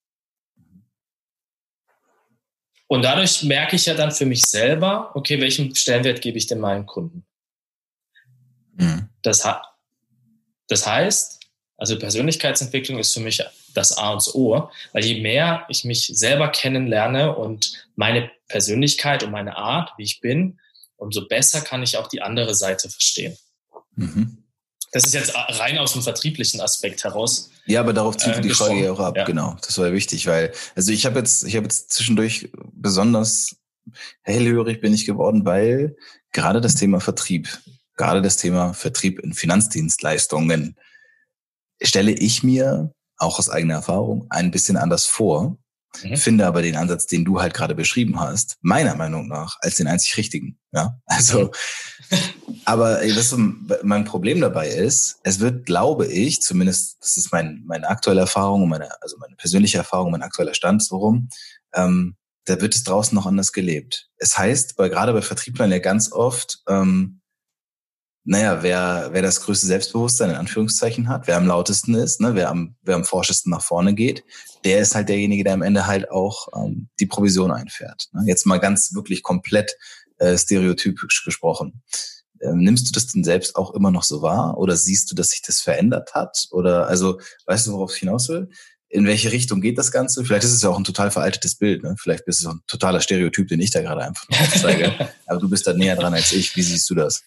[2.92, 6.60] Und dadurch merke ich ja dann für mich selber, okay, welchen Stellenwert gebe ich denn
[6.60, 7.24] meinen Kunden?
[8.74, 9.08] Mhm.
[9.22, 9.48] Das,
[10.68, 11.40] das heißt,
[11.78, 16.48] also Persönlichkeitsentwicklung ist für mich das A und O, weil je mehr ich mich selber
[16.48, 20.60] kennenlerne und meine Persönlichkeit und meine Art, wie ich bin,
[20.96, 23.38] umso besser kann ich auch die andere Seite verstehen.
[23.96, 24.41] Mhm.
[24.92, 27.50] Das ist jetzt rein aus dem vertrieblichen Aspekt heraus.
[27.64, 29.24] Ja, aber darauf zielt äh, die Frage ja auch ab, ja.
[29.24, 29.56] genau.
[29.66, 33.56] Das war wichtig, weil, also ich habe jetzt, ich habe jetzt zwischendurch besonders
[34.22, 35.96] hellhörig bin ich geworden, weil
[36.30, 37.48] gerade das Thema Vertrieb,
[37.96, 40.76] gerade das Thema Vertrieb in Finanzdienstleistungen
[41.82, 45.56] stelle ich mir auch aus eigener Erfahrung ein bisschen anders vor,
[46.02, 46.16] Mhm.
[46.16, 49.86] Finde aber den Ansatz, den du halt gerade beschrieben hast, meiner Meinung nach, als den
[49.86, 50.58] einzig richtigen.
[50.72, 51.50] Ja, also,
[52.64, 53.36] aber was
[53.82, 58.68] mein Problem dabei ist, es wird, glaube ich, zumindest, das ist mein, meine aktuelle Erfahrung,
[58.68, 61.28] meine, also meine persönliche Erfahrung, mein aktueller Stand, worum,
[61.74, 64.08] ähm, da wird es draußen noch anders gelebt.
[64.16, 67.20] Es heißt, bei, gerade bei Vertrieblern ja ganz oft, ähm,
[68.24, 72.50] naja, wer, wer das größte Selbstbewusstsein in Anführungszeichen hat, wer am lautesten ist, ne, wer,
[72.50, 74.22] am, wer am forschesten nach vorne geht,
[74.64, 78.08] der ist halt derjenige, der am Ende halt auch ähm, die Provision einfährt.
[78.12, 78.22] Ne?
[78.26, 79.76] Jetzt mal ganz wirklich komplett
[80.18, 81.82] äh, stereotypisch gesprochen.
[82.40, 85.30] Ähm, nimmst du das denn selbst auch immer noch so wahr oder siehst du, dass
[85.30, 86.46] sich das verändert hat?
[86.52, 88.48] Oder also, weißt du, worauf ich hinaus will?
[88.92, 90.22] in welche Richtung geht das Ganze?
[90.22, 91.82] Vielleicht ist es ja auch ein total veraltetes Bild.
[91.82, 91.94] Ne?
[91.98, 94.92] Vielleicht bist du so ein totaler Stereotyp, den ich da gerade einfach aufzeige.
[95.26, 96.54] Aber du bist da näher dran als ich.
[96.56, 97.22] Wie siehst du das?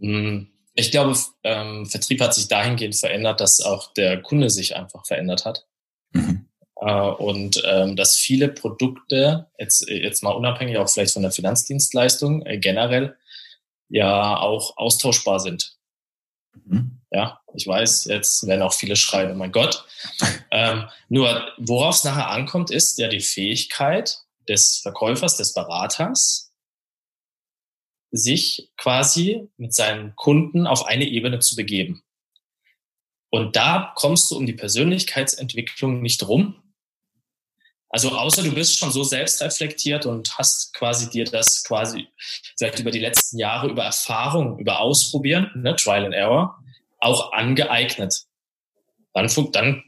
[0.00, 5.06] Hm, ich glaube, ähm, Vertrieb hat sich dahingehend verändert, dass auch der Kunde sich einfach
[5.06, 5.66] verändert hat.
[6.12, 6.46] Mhm.
[6.80, 12.44] Äh, und ähm, dass viele Produkte, jetzt, jetzt mal unabhängig auch vielleicht von der Finanzdienstleistung,
[12.44, 13.16] äh, generell
[13.88, 15.76] ja auch austauschbar sind.
[16.64, 17.00] Mhm.
[17.12, 19.84] Ja, ich weiß, jetzt werden auch viele schreien, oh mein Gott.
[20.50, 26.43] Ähm, nur worauf es nachher ankommt, ist ja die Fähigkeit des Verkäufers, des Beraters,
[28.16, 32.04] sich quasi mit seinen Kunden auf eine Ebene zu begeben.
[33.28, 36.62] Und da kommst du um die Persönlichkeitsentwicklung nicht rum.
[37.88, 42.06] Also außer du bist schon so selbstreflektiert und hast quasi dir das quasi
[42.56, 46.56] vielleicht über die letzten Jahre über Erfahrung, über Ausprobieren, ne, Trial and Error,
[47.00, 48.14] auch angeeignet.
[49.12, 49.82] Dann, dann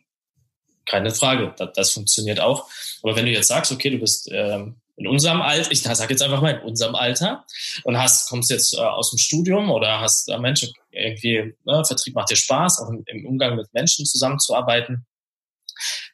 [0.85, 2.69] keine Frage, das, das funktioniert auch.
[3.03, 6.23] Aber wenn du jetzt sagst, okay, du bist ähm, in unserem Alter, ich sage jetzt
[6.23, 7.45] einfach mal in unserem Alter
[7.85, 12.15] und hast, kommst jetzt äh, aus dem Studium oder hast äh, Menschen irgendwie, ne, Vertrieb
[12.15, 15.07] macht dir Spaß, auch im, im Umgang mit Menschen zusammenzuarbeiten,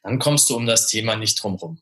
[0.03, 1.81] dann kommst du um das Thema nicht drum rum.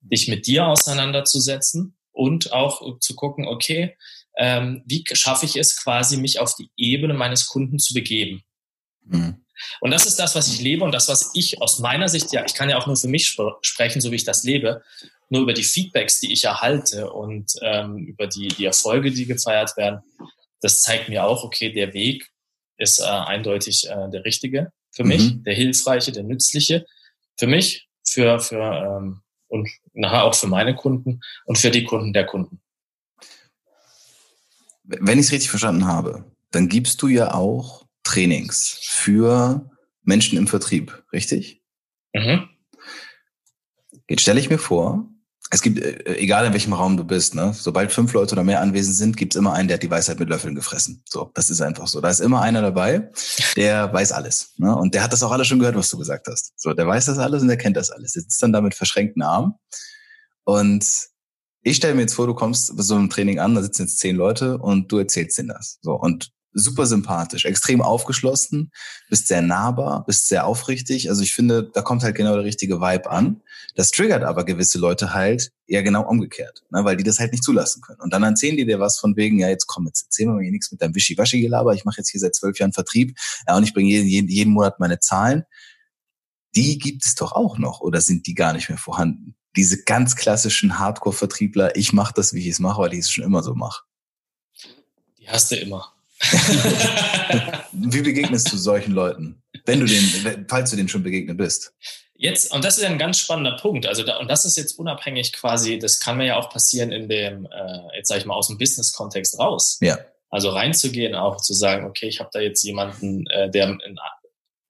[0.00, 3.96] Dich mit dir auseinanderzusetzen und auch zu gucken, okay,
[4.36, 8.42] ähm, wie schaffe ich es quasi, mich auf die Ebene meines Kunden zu begeben?
[9.04, 9.44] Mhm.
[9.80, 12.44] Und das ist das, was ich lebe und das, was ich aus meiner Sicht, ja,
[12.44, 14.82] ich kann ja auch nur für mich sp sprechen, so wie ich das lebe,
[15.32, 19.78] nur über die Feedbacks, die ich erhalte und ähm, über die, die Erfolge, die gefeiert
[19.78, 20.00] werden,
[20.60, 22.30] das zeigt mir auch, okay, der Weg
[22.76, 25.44] ist äh, eindeutig äh, der richtige für mich, mhm.
[25.44, 26.84] der hilfreiche, der nützliche
[27.38, 32.12] für mich, für, für ähm, und nachher auch für meine Kunden und für die Kunden
[32.12, 32.60] der Kunden.
[34.84, 39.70] Wenn ich es richtig verstanden habe, dann gibst du ja auch Trainings für
[40.02, 41.62] Menschen im Vertrieb, richtig?
[42.12, 42.50] Mhm.
[44.10, 45.11] Jetzt stelle ich mir vor,
[45.52, 48.62] es gibt, äh, egal in welchem Raum du bist, ne, sobald fünf Leute oder mehr
[48.62, 51.02] anwesend sind, gibt es immer einen, der hat die Weisheit mit Löffeln gefressen.
[51.06, 52.00] So, das ist einfach so.
[52.00, 53.10] Da ist immer einer dabei,
[53.54, 54.54] der weiß alles.
[54.56, 54.74] Ne?
[54.74, 56.54] Und der hat das auch alles schon gehört, was du gesagt hast.
[56.56, 58.12] So, der weiß das alles und der kennt das alles.
[58.12, 59.52] Der sitzt dann da mit verschränkten Armen.
[60.44, 60.86] Und
[61.60, 63.98] ich stelle mir jetzt vor, du kommst bei so einem Training an, da sitzen jetzt
[63.98, 65.78] zehn Leute und du erzählst denen das.
[65.82, 68.72] So, und super sympathisch, extrem aufgeschlossen,
[69.08, 71.08] bist sehr nahbar, bist sehr aufrichtig.
[71.08, 73.42] Also ich finde, da kommt halt genau der richtige Vibe an.
[73.74, 77.44] Das triggert aber gewisse Leute halt eher genau umgekehrt, ne, weil die das halt nicht
[77.44, 78.00] zulassen können.
[78.00, 80.42] Und dann erzählen die dir was von wegen, ja, jetzt komm, jetzt erzähl mir mal
[80.42, 81.74] hier nichts mit deinem Wischi-Waschi-Gelaber.
[81.74, 84.52] Ich mache jetzt hier seit zwölf Jahren Vertrieb ja, und ich bringe jeden, jeden, jeden
[84.52, 85.44] Monat meine Zahlen.
[86.54, 89.34] Die gibt es doch auch noch oder sind die gar nicht mehr vorhanden?
[89.56, 93.24] Diese ganz klassischen Hardcore-Vertriebler, ich mache das, wie ich es mache, weil ich es schon
[93.24, 93.84] immer so mache.
[95.18, 95.92] Die hast du immer.
[97.72, 101.74] Wie begegnest du solchen Leuten, wenn du den, falls du denen schon begegnet bist?
[102.14, 103.86] Jetzt, und das ist ja ein ganz spannender Punkt.
[103.86, 107.08] Also, da, und das ist jetzt unabhängig quasi, das kann mir ja auch passieren in
[107.08, 109.78] dem, äh, jetzt sage ich mal, aus dem Business-Kontext raus.
[109.80, 109.98] Ja.
[110.30, 113.98] Also reinzugehen, auch zu sagen, okay, ich habe da jetzt jemanden, äh, der in,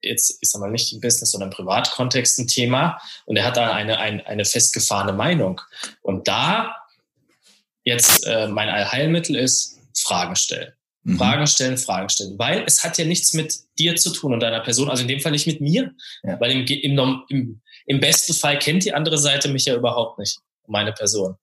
[0.01, 3.57] jetzt, ich sag mal, nicht im Business, sondern im Privatkontext ein Thema und er hat
[3.57, 5.61] da eine, eine, eine festgefahrene Meinung.
[6.01, 6.75] Und da
[7.85, 10.73] jetzt äh, mein Allheilmittel ist, Fragen stellen.
[11.05, 11.19] Mhm.
[11.19, 12.39] Fragen stellen, Fragen stellen.
[12.39, 15.21] Weil es hat ja nichts mit dir zu tun und deiner Person, also in dem
[15.21, 15.93] Fall nicht mit mir.
[16.23, 16.41] Ja.
[16.41, 20.39] Weil im, im, im, im besten Fall kennt die andere Seite mich ja überhaupt nicht,
[20.67, 21.37] meine Person.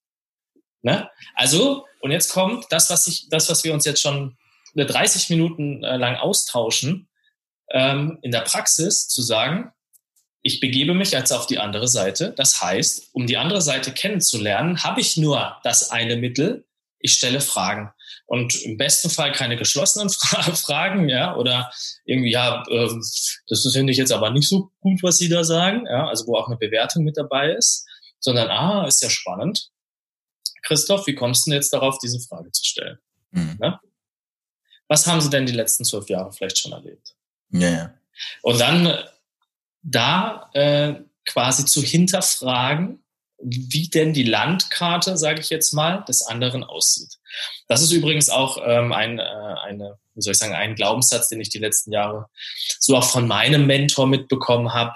[0.82, 1.10] Ne?
[1.36, 4.38] Also, und jetzt kommt das, was ich, das, was wir uns jetzt schon
[4.76, 7.10] 30 Minuten äh, lang austauschen,
[7.72, 9.72] ähm, in der Praxis zu sagen,
[10.42, 12.34] ich begebe mich jetzt auf die andere Seite.
[12.36, 16.66] Das heißt, um die andere Seite kennenzulernen, habe ich nur das eine Mittel.
[17.00, 17.92] Ich stelle Fragen.
[18.30, 21.72] Und im besten Fall keine geschlossenen Fra Fragen, ja, oder
[22.06, 23.04] irgendwie, ja, ähm,
[23.48, 26.36] das finde ich jetzt aber nicht so gut, was Sie da sagen, ja, also wo
[26.36, 27.88] auch eine Bewertung mit dabei ist,
[28.20, 29.72] sondern, ah, ist ja spannend.
[30.62, 33.00] Christoph, wie kommst du denn jetzt darauf, diese Frage zu stellen?
[33.32, 33.58] Mhm.
[33.60, 33.80] Ne?
[34.88, 37.16] Was haben Sie denn die letzten zwölf Jahre vielleicht schon erlebt?
[37.50, 37.94] Ja, ja.
[38.44, 38.96] Und dann
[39.82, 40.94] da äh,
[41.26, 43.04] quasi zu hinterfragen,
[43.42, 47.19] wie denn die Landkarte, sage ich jetzt mal, des anderen aussieht.
[47.68, 51.42] Das ist übrigens auch ähm, ein, äh, eine, wie soll ich sagen, ein Glaubenssatz, den
[51.42, 52.28] ich die letzten Jahre
[52.80, 54.94] so auch von meinem Mentor mitbekommen habe.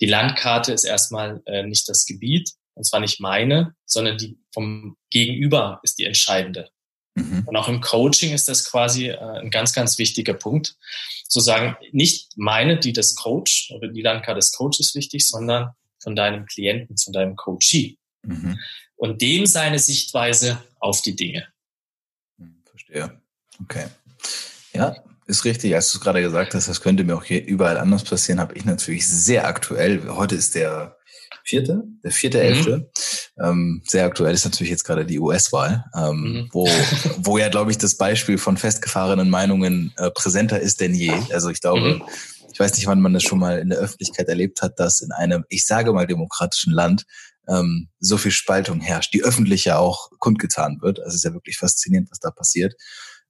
[0.00, 4.96] Die Landkarte ist erstmal äh, nicht das Gebiet, und zwar nicht meine, sondern die vom
[5.10, 6.70] Gegenüber ist die entscheidende.
[7.14, 7.44] Mhm.
[7.46, 10.76] Und auch im Coaching ist das quasi äh, ein ganz, ganz wichtiger Punkt,
[11.28, 15.70] zu sagen, nicht meine, die des Coach oder die Landkarte des Coach ist wichtig, sondern
[16.02, 17.98] von deinem Klienten, von deinem Coachee.
[18.22, 18.58] Mhm.
[18.96, 21.46] Und dem seine Sichtweise auf die Dinge.
[22.88, 23.20] Verstehe.
[23.62, 23.86] Okay.
[24.72, 24.96] Ja,
[25.26, 25.74] ist richtig.
[25.74, 28.64] Als du gerade gesagt hast, das könnte mir auch hier überall anders passieren, habe ich
[28.64, 30.08] natürlich sehr aktuell.
[30.08, 30.96] Heute ist der
[31.44, 32.44] vierte, der vierte, mhm.
[32.44, 32.90] elfte.
[33.42, 36.48] Ähm, sehr aktuell ist natürlich jetzt gerade die US-Wahl, ähm, mhm.
[36.52, 36.68] wo,
[37.18, 41.12] wo ja, glaube ich, das Beispiel von festgefahrenen Meinungen äh, präsenter ist denn je.
[41.32, 42.02] Also ich glaube, mhm.
[42.52, 45.12] ich weiß nicht, wann man das schon mal in der Öffentlichkeit erlebt hat, dass in
[45.12, 47.04] einem, ich sage mal, demokratischen Land
[47.48, 51.00] ähm, so viel Spaltung herrscht, die öffentlich ja auch kundgetan wird.
[51.00, 52.74] Also es ist ja wirklich faszinierend, was da passiert.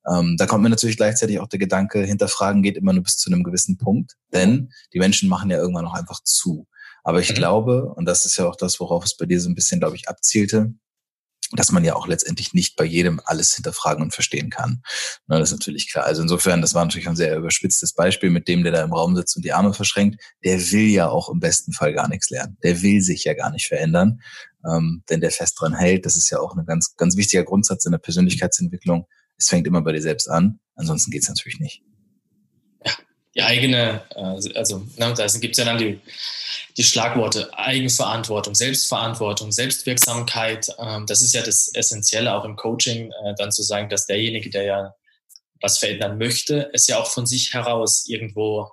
[0.08, 3.30] Ähm, da kommt mir natürlich gleichzeitig auch der Gedanke, hinterfragen geht immer nur bis zu
[3.30, 6.66] einem gewissen Punkt, denn die Menschen machen ja irgendwann auch einfach zu.
[7.04, 7.34] Aber ich mhm.
[7.34, 9.96] glaube, und das ist ja auch das, worauf es bei dir so ein bisschen, glaube
[9.96, 10.74] ich, abzielte,
[11.52, 14.82] dass man ja auch letztendlich nicht bei jedem alles hinterfragen und verstehen kann.
[15.26, 16.04] Na, das ist natürlich klar.
[16.04, 19.16] Also insofern, das war natürlich ein sehr überspitztes Beispiel mit dem, der da im Raum
[19.16, 20.20] sitzt und die Arme verschränkt.
[20.44, 22.58] Der will ja auch im besten Fall gar nichts lernen.
[22.62, 24.20] Der will sich ja gar nicht verändern,
[24.68, 26.04] ähm, denn der fest dran hält.
[26.04, 29.06] Das ist ja auch ein ganz, ganz wichtiger Grundsatz in der Persönlichkeitsentwicklung.
[29.38, 30.60] Es fängt immer bei dir selbst an.
[30.74, 31.82] Ansonsten geht's natürlich nicht.
[33.38, 36.00] Die eigene, äh, also da gibt es ja dann die
[36.78, 40.68] die Schlagworte Eigenverantwortung, Selbstverantwortung, Selbstwirksamkeit.
[40.78, 44.48] Ähm, das ist ja das Essentielle auch im Coaching, äh, dann zu sagen, dass derjenige,
[44.48, 44.94] der ja
[45.60, 48.70] was verändern möchte, es ja auch von sich heraus irgendwo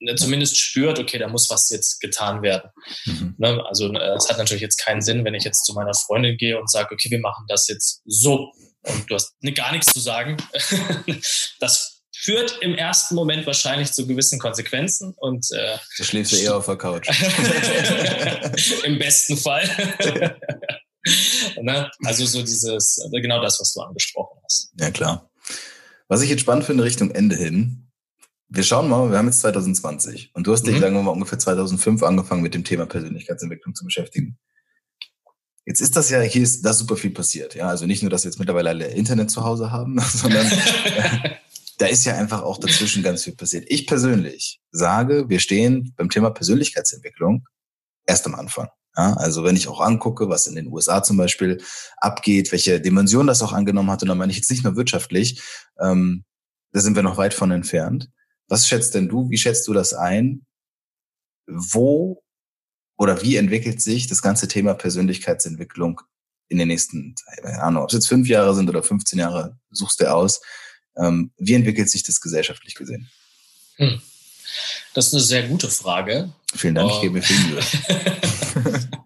[0.00, 2.70] ne, zumindest spürt, okay, da muss was jetzt getan werden.
[3.04, 3.36] Mhm.
[3.38, 6.36] Ne, also äh, es hat natürlich jetzt keinen Sinn, wenn ich jetzt zu meiner Freundin
[6.36, 8.52] gehe und sage, okay, wir machen das jetzt so
[8.82, 10.36] und du hast gar nichts zu sagen.
[11.60, 11.97] das
[12.28, 16.66] führt im ersten Moment wahrscheinlich zu gewissen Konsequenzen und äh, du schläfst ja eher auf
[16.66, 17.08] der Couch.
[18.84, 19.66] Im besten Fall.
[21.62, 21.90] ne?
[22.04, 24.74] Also so dieses, genau das, was du angesprochen hast.
[24.78, 25.30] Ja, klar.
[26.08, 27.88] Was ich jetzt spannend finde Richtung Ende hin,
[28.50, 30.80] wir schauen mal, wir haben jetzt 2020 und du hast dich, mhm.
[30.80, 34.38] sagen wir mal, ungefähr 2005 angefangen mit dem Thema Persönlichkeitsentwicklung zu beschäftigen.
[35.64, 37.54] Jetzt ist das ja, hier ist da super viel passiert.
[37.54, 40.46] Ja, also nicht nur, dass wir jetzt mittlerweile alle Internet zu Hause haben, sondern
[41.78, 43.64] da ist ja einfach auch dazwischen ganz viel passiert.
[43.68, 47.46] Ich persönlich sage, wir stehen beim Thema Persönlichkeitsentwicklung
[48.04, 48.68] erst am Anfang.
[48.96, 51.62] Ja, also wenn ich auch angucke, was in den USA zum Beispiel
[51.98, 55.40] abgeht, welche Dimension das auch angenommen hat, und da meine ich jetzt nicht nur wirtschaftlich,
[55.80, 56.24] ähm,
[56.72, 58.10] da sind wir noch weit von entfernt.
[58.48, 60.44] Was schätzt denn du, wie schätzt du das ein?
[61.46, 62.22] Wo
[62.96, 66.00] oder wie entwickelt sich das ganze Thema Persönlichkeitsentwicklung
[66.48, 67.14] in den nächsten,
[67.44, 70.40] keine Ahnung, ob es jetzt fünf Jahre sind oder 15 Jahre, suchst du aus.
[70.98, 73.08] Ähm, wie entwickelt sich das gesellschaftlich gesehen?
[73.76, 74.00] Hm.
[74.94, 76.32] Das ist eine sehr gute Frage.
[76.54, 77.62] Vielen Dank, ich gebe mir viel Mühe.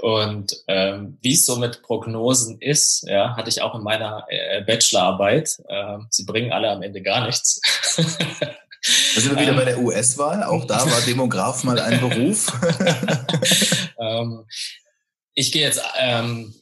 [0.00, 4.62] Und ähm, wie es so mit Prognosen ist, ja, hatte ich auch in meiner äh,
[4.62, 5.58] Bachelorarbeit.
[5.68, 7.60] Äh, sie bringen alle am Ende gar nichts.
[7.96, 10.44] Da sind wir wieder ähm, bei der US-Wahl.
[10.44, 12.52] Auch da war Demograf mal ein Beruf.
[13.98, 14.44] ähm,
[15.34, 16.54] ich gehe jetzt ähm,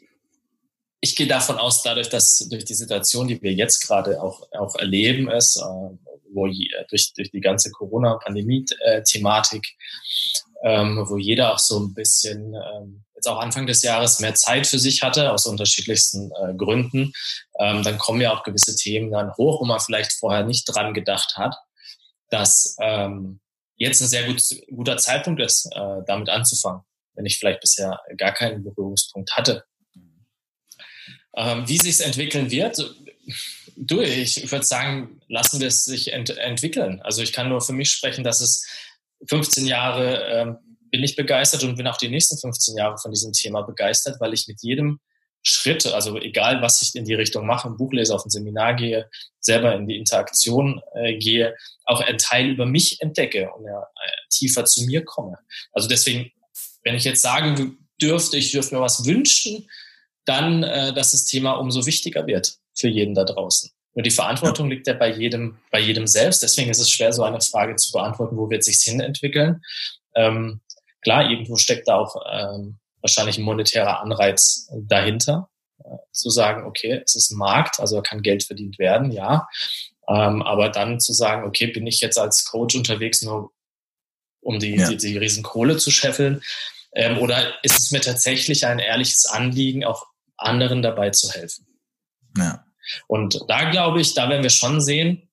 [1.00, 4.74] ich gehe davon aus, dadurch, dass durch die Situation, die wir jetzt gerade auch, auch
[4.76, 5.96] erleben, ist, äh,
[6.32, 9.66] wo je, durch, durch die ganze Corona-Pandemie-Thematik,
[10.64, 14.66] ähm, wo jeder auch so ein bisschen ähm, jetzt auch Anfang des Jahres mehr Zeit
[14.66, 17.12] für sich hatte, aus unterschiedlichsten äh, Gründen,
[17.58, 20.94] ähm, dann kommen ja auch gewisse Themen dann hoch, wo man vielleicht vorher nicht dran
[20.94, 21.54] gedacht hat,
[22.30, 23.40] dass ähm,
[23.76, 24.42] jetzt ein sehr gut,
[24.74, 26.82] guter Zeitpunkt ist, äh, damit anzufangen,
[27.14, 29.64] wenn ich vielleicht bisher gar keinen Berührungspunkt hatte
[31.36, 32.78] ähm, wie sich entwickeln wird,
[33.76, 37.00] du, ich würde sagen, lassen wir es sich ent entwickeln.
[37.02, 38.66] Also ich kann nur für mich sprechen, dass es
[39.28, 40.56] 15 Jahre ähm,
[40.90, 44.32] bin ich begeistert und bin auch die nächsten 15 Jahre von diesem Thema begeistert, weil
[44.32, 45.00] ich mit jedem
[45.42, 48.74] Schritt, also egal was ich in die Richtung mache, ein Buch lese, auf ein Seminar
[48.74, 53.80] gehe, selber in die Interaktion äh, gehe, auch ein Teil über mich entdecke und ja,
[53.80, 55.38] äh, tiefer zu mir komme.
[55.72, 56.32] Also deswegen,
[56.82, 59.68] wenn ich jetzt sagen dürfte, ich dürfte mir was wünschen,
[60.26, 63.70] dann, äh, dass das Thema umso wichtiger wird für jeden da draußen.
[63.94, 66.42] Nur die Verantwortung liegt ja bei jedem, bei jedem selbst.
[66.42, 69.62] Deswegen ist es schwer, so eine Frage zu beantworten, wo wird sich hin entwickeln.
[70.14, 70.60] Ähm,
[71.00, 75.48] klar, irgendwo steckt da auch ähm, wahrscheinlich ein monetärer Anreiz dahinter,
[75.82, 79.48] äh, zu sagen, okay, es ist ein Markt, also kann Geld verdient werden, ja.
[80.08, 83.50] Ähm, aber dann zu sagen, okay, bin ich jetzt als Coach unterwegs, nur
[84.40, 84.88] um die, ja.
[84.88, 86.42] die, die Riesenkohle zu scheffeln?
[86.94, 90.06] Ähm, oder ist es mir tatsächlich ein ehrliches Anliegen, auch
[90.36, 91.66] anderen dabei zu helfen.
[92.36, 92.64] Ja.
[93.08, 95.28] Und da glaube ich, da werden wir schon sehen,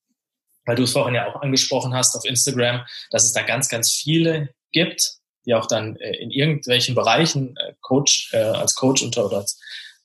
[0.65, 3.91] weil du es vorhin ja auch angesprochen hast auf Instagram, dass es da ganz, ganz
[3.91, 9.25] viele gibt, die auch dann äh, in irgendwelchen Bereichen äh, Coach, äh, als Coach unter
[9.25, 9.59] oder als,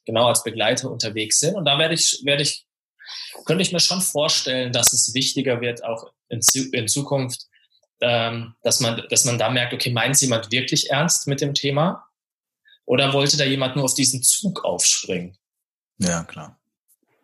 [0.04, 1.54] genau als Begleiter unterwegs sind.
[1.54, 2.66] Und da werde ich, werde ich,
[3.44, 6.40] könnte ich mir schon vorstellen, dass es wichtiger wird, auch in,
[6.72, 7.46] in Zukunft,
[8.00, 12.07] ähm, dass man, dass man da merkt, okay, meint jemand wirklich ernst mit dem Thema?
[12.88, 15.36] Oder wollte da jemand nur auf diesen Zug aufspringen?
[15.98, 16.58] Ja, klar.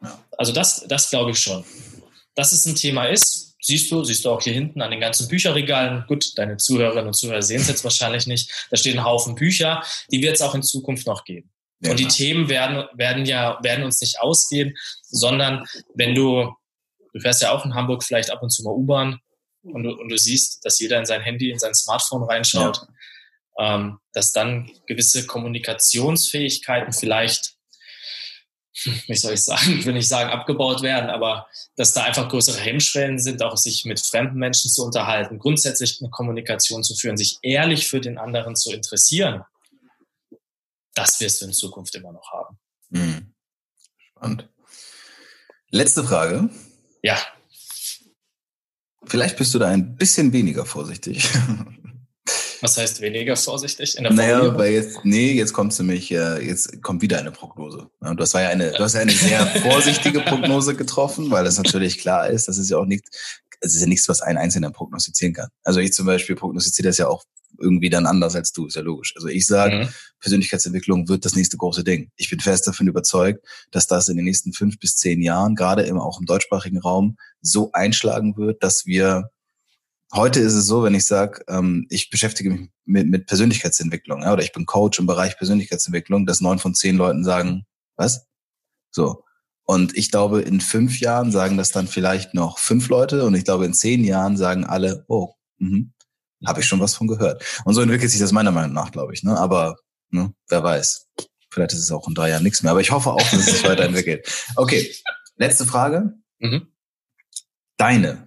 [0.02, 0.22] Ja.
[0.36, 1.64] Also das, das glaube ich schon.
[2.34, 5.26] Dass es ein Thema ist, siehst du, siehst du auch hier hinten an den ganzen
[5.26, 6.04] Bücherregalen.
[6.06, 8.68] Gut, deine Zuhörerinnen und Zuhörer sehen es jetzt wahrscheinlich nicht.
[8.70, 11.50] Da stehen ein Haufen Bücher, die wird es auch in Zukunft noch geben.
[11.80, 11.92] Ja.
[11.92, 16.52] Und die Themen werden, werden ja, werden uns nicht ausgehen, sondern wenn du,
[17.14, 19.18] du fährst ja auch in Hamburg vielleicht ab und zu mal U-Bahn
[19.62, 22.88] und du, und du siehst, dass jeder in sein Handy, in sein Smartphone reinschaut, ja.
[23.58, 27.54] Ähm, dass dann gewisse Kommunikationsfähigkeiten vielleicht
[29.06, 31.46] wie soll ich sagen, ich will nicht sagen abgebaut werden, aber
[31.76, 36.10] dass da einfach größere Hemmschwellen sind, auch sich mit fremden Menschen zu unterhalten, grundsätzlich eine
[36.10, 39.44] Kommunikation zu führen, sich ehrlich für den anderen zu interessieren,
[40.94, 42.58] das wirst du in Zukunft immer noch haben.
[42.90, 43.34] Mhm.
[43.96, 44.48] Spannend.
[45.70, 46.50] Letzte Frage.
[47.02, 47.18] Ja.
[49.06, 51.28] Vielleicht bist du da ein bisschen weniger vorsichtig.
[52.64, 56.80] Was heißt weniger vorsichtig in der Naja, weil jetzt, nee, jetzt kommt nämlich, äh, jetzt
[56.82, 57.90] kommt wieder eine Prognose.
[58.16, 61.98] Das war ja eine, du hast ja eine sehr vorsichtige Prognose getroffen, weil das natürlich
[61.98, 63.04] klar ist, das ist ja auch nicht,
[63.60, 65.48] es ist ja nichts, was ein Einzelner prognostizieren kann.
[65.62, 67.24] Also ich zum Beispiel prognostiziere das ja auch
[67.60, 69.12] irgendwie dann anders als du, ist ja logisch.
[69.14, 69.88] Also ich sage, mhm.
[70.20, 72.08] Persönlichkeitsentwicklung wird das nächste große Ding.
[72.16, 75.82] Ich bin fest davon überzeugt, dass das in den nächsten fünf bis zehn Jahren, gerade
[75.82, 79.28] immer auch im deutschsprachigen Raum, so einschlagen wird, dass wir
[80.14, 84.32] Heute ist es so, wenn ich sage, ähm, ich beschäftige mich mit, mit Persönlichkeitsentwicklung ja,
[84.32, 88.28] oder ich bin Coach im Bereich Persönlichkeitsentwicklung, dass neun von zehn Leuten sagen, was?
[88.92, 89.24] So.
[89.64, 93.44] Und ich glaube, in fünf Jahren sagen das dann vielleicht noch fünf Leute und ich
[93.44, 95.92] glaube, in zehn Jahren sagen alle, oh, mhm,
[96.46, 97.42] habe ich schon was von gehört.
[97.64, 99.24] Und so entwickelt sich das meiner Meinung nach, glaube ich.
[99.24, 99.36] Ne?
[99.36, 99.76] Aber
[100.10, 101.08] ne, wer weiß.
[101.50, 102.70] Vielleicht ist es auch in drei Jahren nichts mehr.
[102.70, 104.28] Aber ich hoffe auch, dass es sich weiterentwickelt.
[104.54, 104.94] Okay,
[105.36, 106.14] letzte Frage.
[106.38, 106.68] Mhm.
[107.78, 108.23] Deine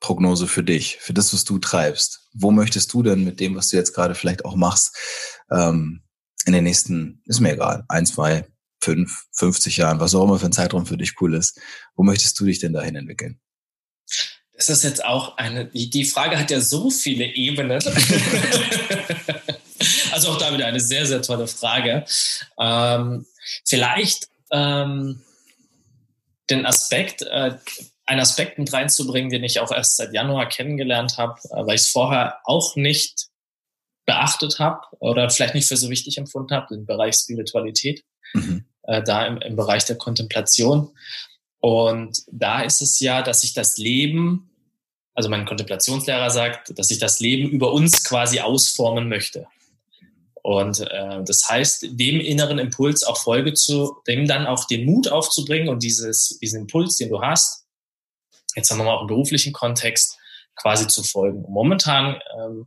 [0.00, 2.28] Prognose für dich, für das, was du treibst?
[2.32, 4.96] Wo möchtest du denn mit dem, was du jetzt gerade vielleicht auch machst,
[5.50, 6.02] ähm,
[6.46, 8.46] in den nächsten, ist mir egal, ein, zwei,
[8.82, 11.60] fünf, 50 Jahren, was auch immer für ein Zeitraum für dich cool ist,
[11.94, 13.38] wo möchtest du dich denn dahin entwickeln?
[14.54, 17.82] Das ist jetzt auch eine, die Frage hat ja so viele Ebenen.
[20.12, 22.04] also auch da wieder eine sehr, sehr tolle Frage.
[22.58, 23.24] Ähm,
[23.64, 25.22] vielleicht ähm,
[26.50, 27.56] den Aspekt, äh,
[28.06, 31.82] einen Aspekt mit reinzubringen, den ich auch erst seit Januar kennengelernt habe, äh, weil ich
[31.82, 33.28] es vorher auch nicht
[34.06, 38.64] beachtet habe oder vielleicht nicht für so wichtig empfunden habe, den Bereich Spiritualität, mhm.
[38.82, 40.90] äh, da im, im Bereich der Kontemplation.
[41.60, 44.50] Und da ist es ja, dass sich das Leben,
[45.14, 49.46] also mein Kontemplationslehrer sagt, dass ich das Leben über uns quasi ausformen möchte.
[50.42, 55.08] Und äh, das heißt, dem inneren Impuls auch Folge zu, dem dann auch den Mut
[55.08, 57.59] aufzubringen und dieses, diesen Impuls, den du hast,
[58.56, 60.18] jetzt haben wir mal auch im beruflichen Kontext
[60.56, 61.42] quasi zu folgen.
[61.48, 62.66] Momentan ähm,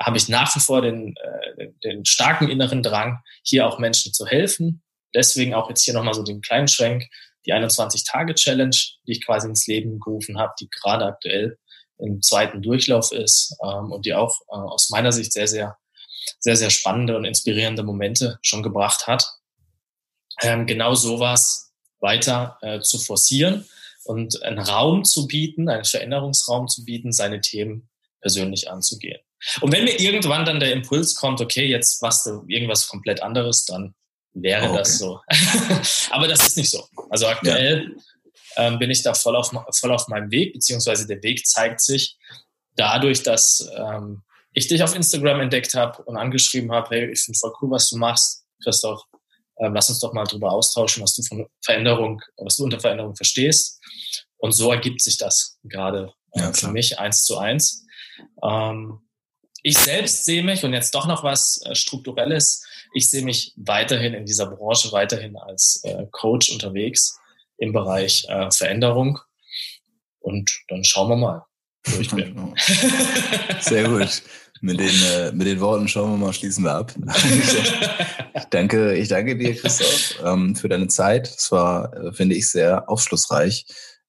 [0.00, 4.26] habe ich nach wie vor den, äh, den starken inneren Drang, hier auch Menschen zu
[4.26, 4.82] helfen.
[5.14, 7.08] Deswegen auch jetzt hier nochmal so den kleinen Schwenk,
[7.46, 8.76] die 21-Tage-Challenge,
[9.06, 11.58] die ich quasi ins Leben gerufen habe, die gerade aktuell
[11.98, 15.78] im zweiten Durchlauf ist ähm, und die auch äh, aus meiner Sicht sehr, sehr,
[16.40, 19.26] sehr, sehr spannende und inspirierende Momente schon gebracht hat.
[20.42, 23.64] Ähm, genau sowas weiter äh, zu forcieren
[24.06, 27.88] und einen Raum zu bieten, einen Veränderungsraum zu bieten, seine Themen
[28.20, 29.20] persönlich anzugehen.
[29.60, 33.64] Und wenn mir irgendwann dann der Impuls kommt, okay, jetzt machst du irgendwas komplett anderes,
[33.64, 33.94] dann
[34.32, 34.78] wäre oh, okay.
[34.78, 35.20] das so.
[36.10, 36.86] Aber das ist nicht so.
[37.10, 37.94] Also aktuell
[38.56, 38.66] ja.
[38.66, 42.16] ähm, bin ich da voll auf, voll auf meinem Weg, beziehungsweise der Weg zeigt sich
[42.76, 47.38] dadurch, dass ähm, ich dich auf Instagram entdeckt habe und angeschrieben habe, hey, ich finde
[47.38, 49.02] voll cool, was du machst, Christoph.
[49.58, 53.16] Ähm, lass uns doch mal drüber austauschen, was du von Veränderung, was du unter Veränderung
[53.16, 53.75] verstehst.
[54.38, 57.84] Und so ergibt sich das gerade äh, ja, für mich eins zu eins.
[58.42, 59.00] Ähm,
[59.62, 62.64] ich selbst sehe mich, und jetzt doch noch was äh, Strukturelles,
[62.94, 67.18] ich sehe mich weiterhin in dieser Branche, weiterhin als äh, Coach unterwegs
[67.58, 69.18] im Bereich äh, Veränderung.
[70.20, 71.44] Und dann schauen wir mal,
[71.86, 72.54] wo ich bin.
[73.60, 74.22] Sehr gut.
[74.60, 76.94] Mit den, äh, mit den Worten schauen wir mal, schließen wir ab.
[78.34, 81.28] ich, danke, ich danke dir, Christoph, ähm, für deine Zeit.
[81.28, 83.66] Es war, äh, finde ich, sehr aufschlussreich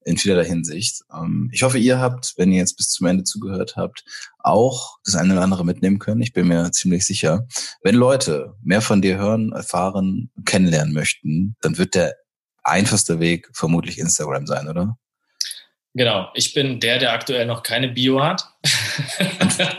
[0.08, 1.02] in vielerlei Hinsicht.
[1.14, 4.04] Ähm, ich hoffe, ihr habt, wenn ihr jetzt bis zum Ende zugehört habt,
[4.40, 6.22] auch das eine oder andere mitnehmen können.
[6.22, 7.46] Ich bin mir ziemlich sicher.
[7.84, 12.16] Wenn Leute mehr von dir hören, erfahren, kennenlernen möchten, dann wird der
[12.64, 14.98] einfachste Weg vermutlich Instagram sein, oder?
[15.98, 18.48] Genau, ich bin der, der aktuell noch keine Bio hat.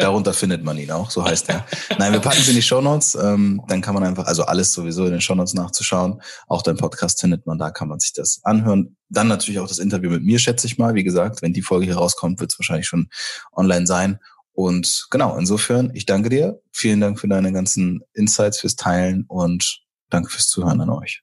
[0.01, 1.65] darunter findet man ihn auch, so heißt er.
[1.97, 5.05] Nein, wir packen es in die Shownotes, ähm, dann kann man einfach, also alles sowieso
[5.05, 6.21] in den Shownotes nachzuschauen.
[6.49, 8.97] Auch dein Podcast findet man, da kann man sich das anhören.
[9.09, 10.97] Dann natürlich auch das Interview mit mir, schätze ich mal.
[10.97, 13.11] Wie gesagt, wenn die Folge hier rauskommt, wird es wahrscheinlich schon
[13.53, 14.19] online sein.
[14.51, 16.61] Und genau, insofern, ich danke dir.
[16.73, 21.23] Vielen Dank für deine ganzen Insights, fürs Teilen und danke fürs Zuhören an euch.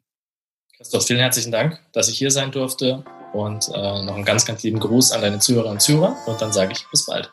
[0.78, 3.04] Christoph, vielen herzlichen Dank, dass ich hier sein durfte
[3.36, 6.16] Und äh, noch einen ganz, ganz lieben Gruß an deine Zuhörer und Zuhörer.
[6.26, 7.30] Und dann sage ich bis bald.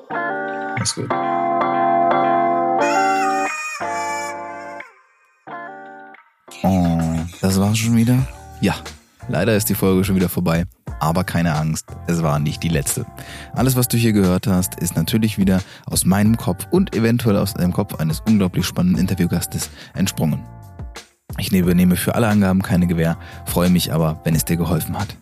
[0.76, 1.08] Mach's gut.
[6.64, 6.98] Oh,
[7.40, 8.18] das war's schon wieder?
[8.60, 8.74] Ja,
[9.28, 10.64] leider ist die Folge schon wieder vorbei.
[10.98, 13.06] Aber keine Angst, es war nicht die letzte.
[13.54, 17.54] Alles, was du hier gehört hast, ist natürlich wieder aus meinem Kopf und eventuell aus
[17.54, 20.44] dem Kopf eines unglaublich spannenden Interviewgastes entsprungen.
[21.38, 25.16] Ich übernehme für alle Angaben keine Gewähr, freue mich aber, wenn es dir geholfen hat.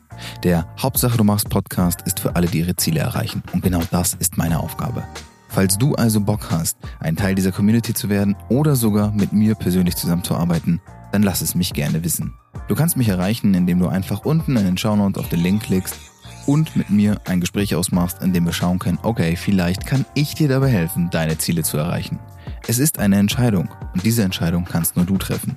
[0.45, 3.43] Der Hauptsache du machst Podcast ist für alle, die ihre Ziele erreichen.
[3.53, 5.05] Und genau das ist meine Aufgabe.
[5.49, 9.57] Falls du also Bock hast, ein Teil dieser Community zu werden oder sogar mit mir
[9.57, 10.81] persönlich zusammenzuarbeiten,
[11.13, 12.35] dann lass es mich gerne wissen.
[12.69, 15.99] Du kannst mich erreichen, indem du einfach unten in den Shownotes auf den Link klickst
[16.47, 20.35] und mit mir ein Gespräch ausmachst, in dem wir schauen können, okay, vielleicht kann ich
[20.35, 22.21] dir dabei helfen, deine Ziele zu erreichen.
[22.67, 25.57] Es ist eine Entscheidung und diese Entscheidung kannst nur du treffen.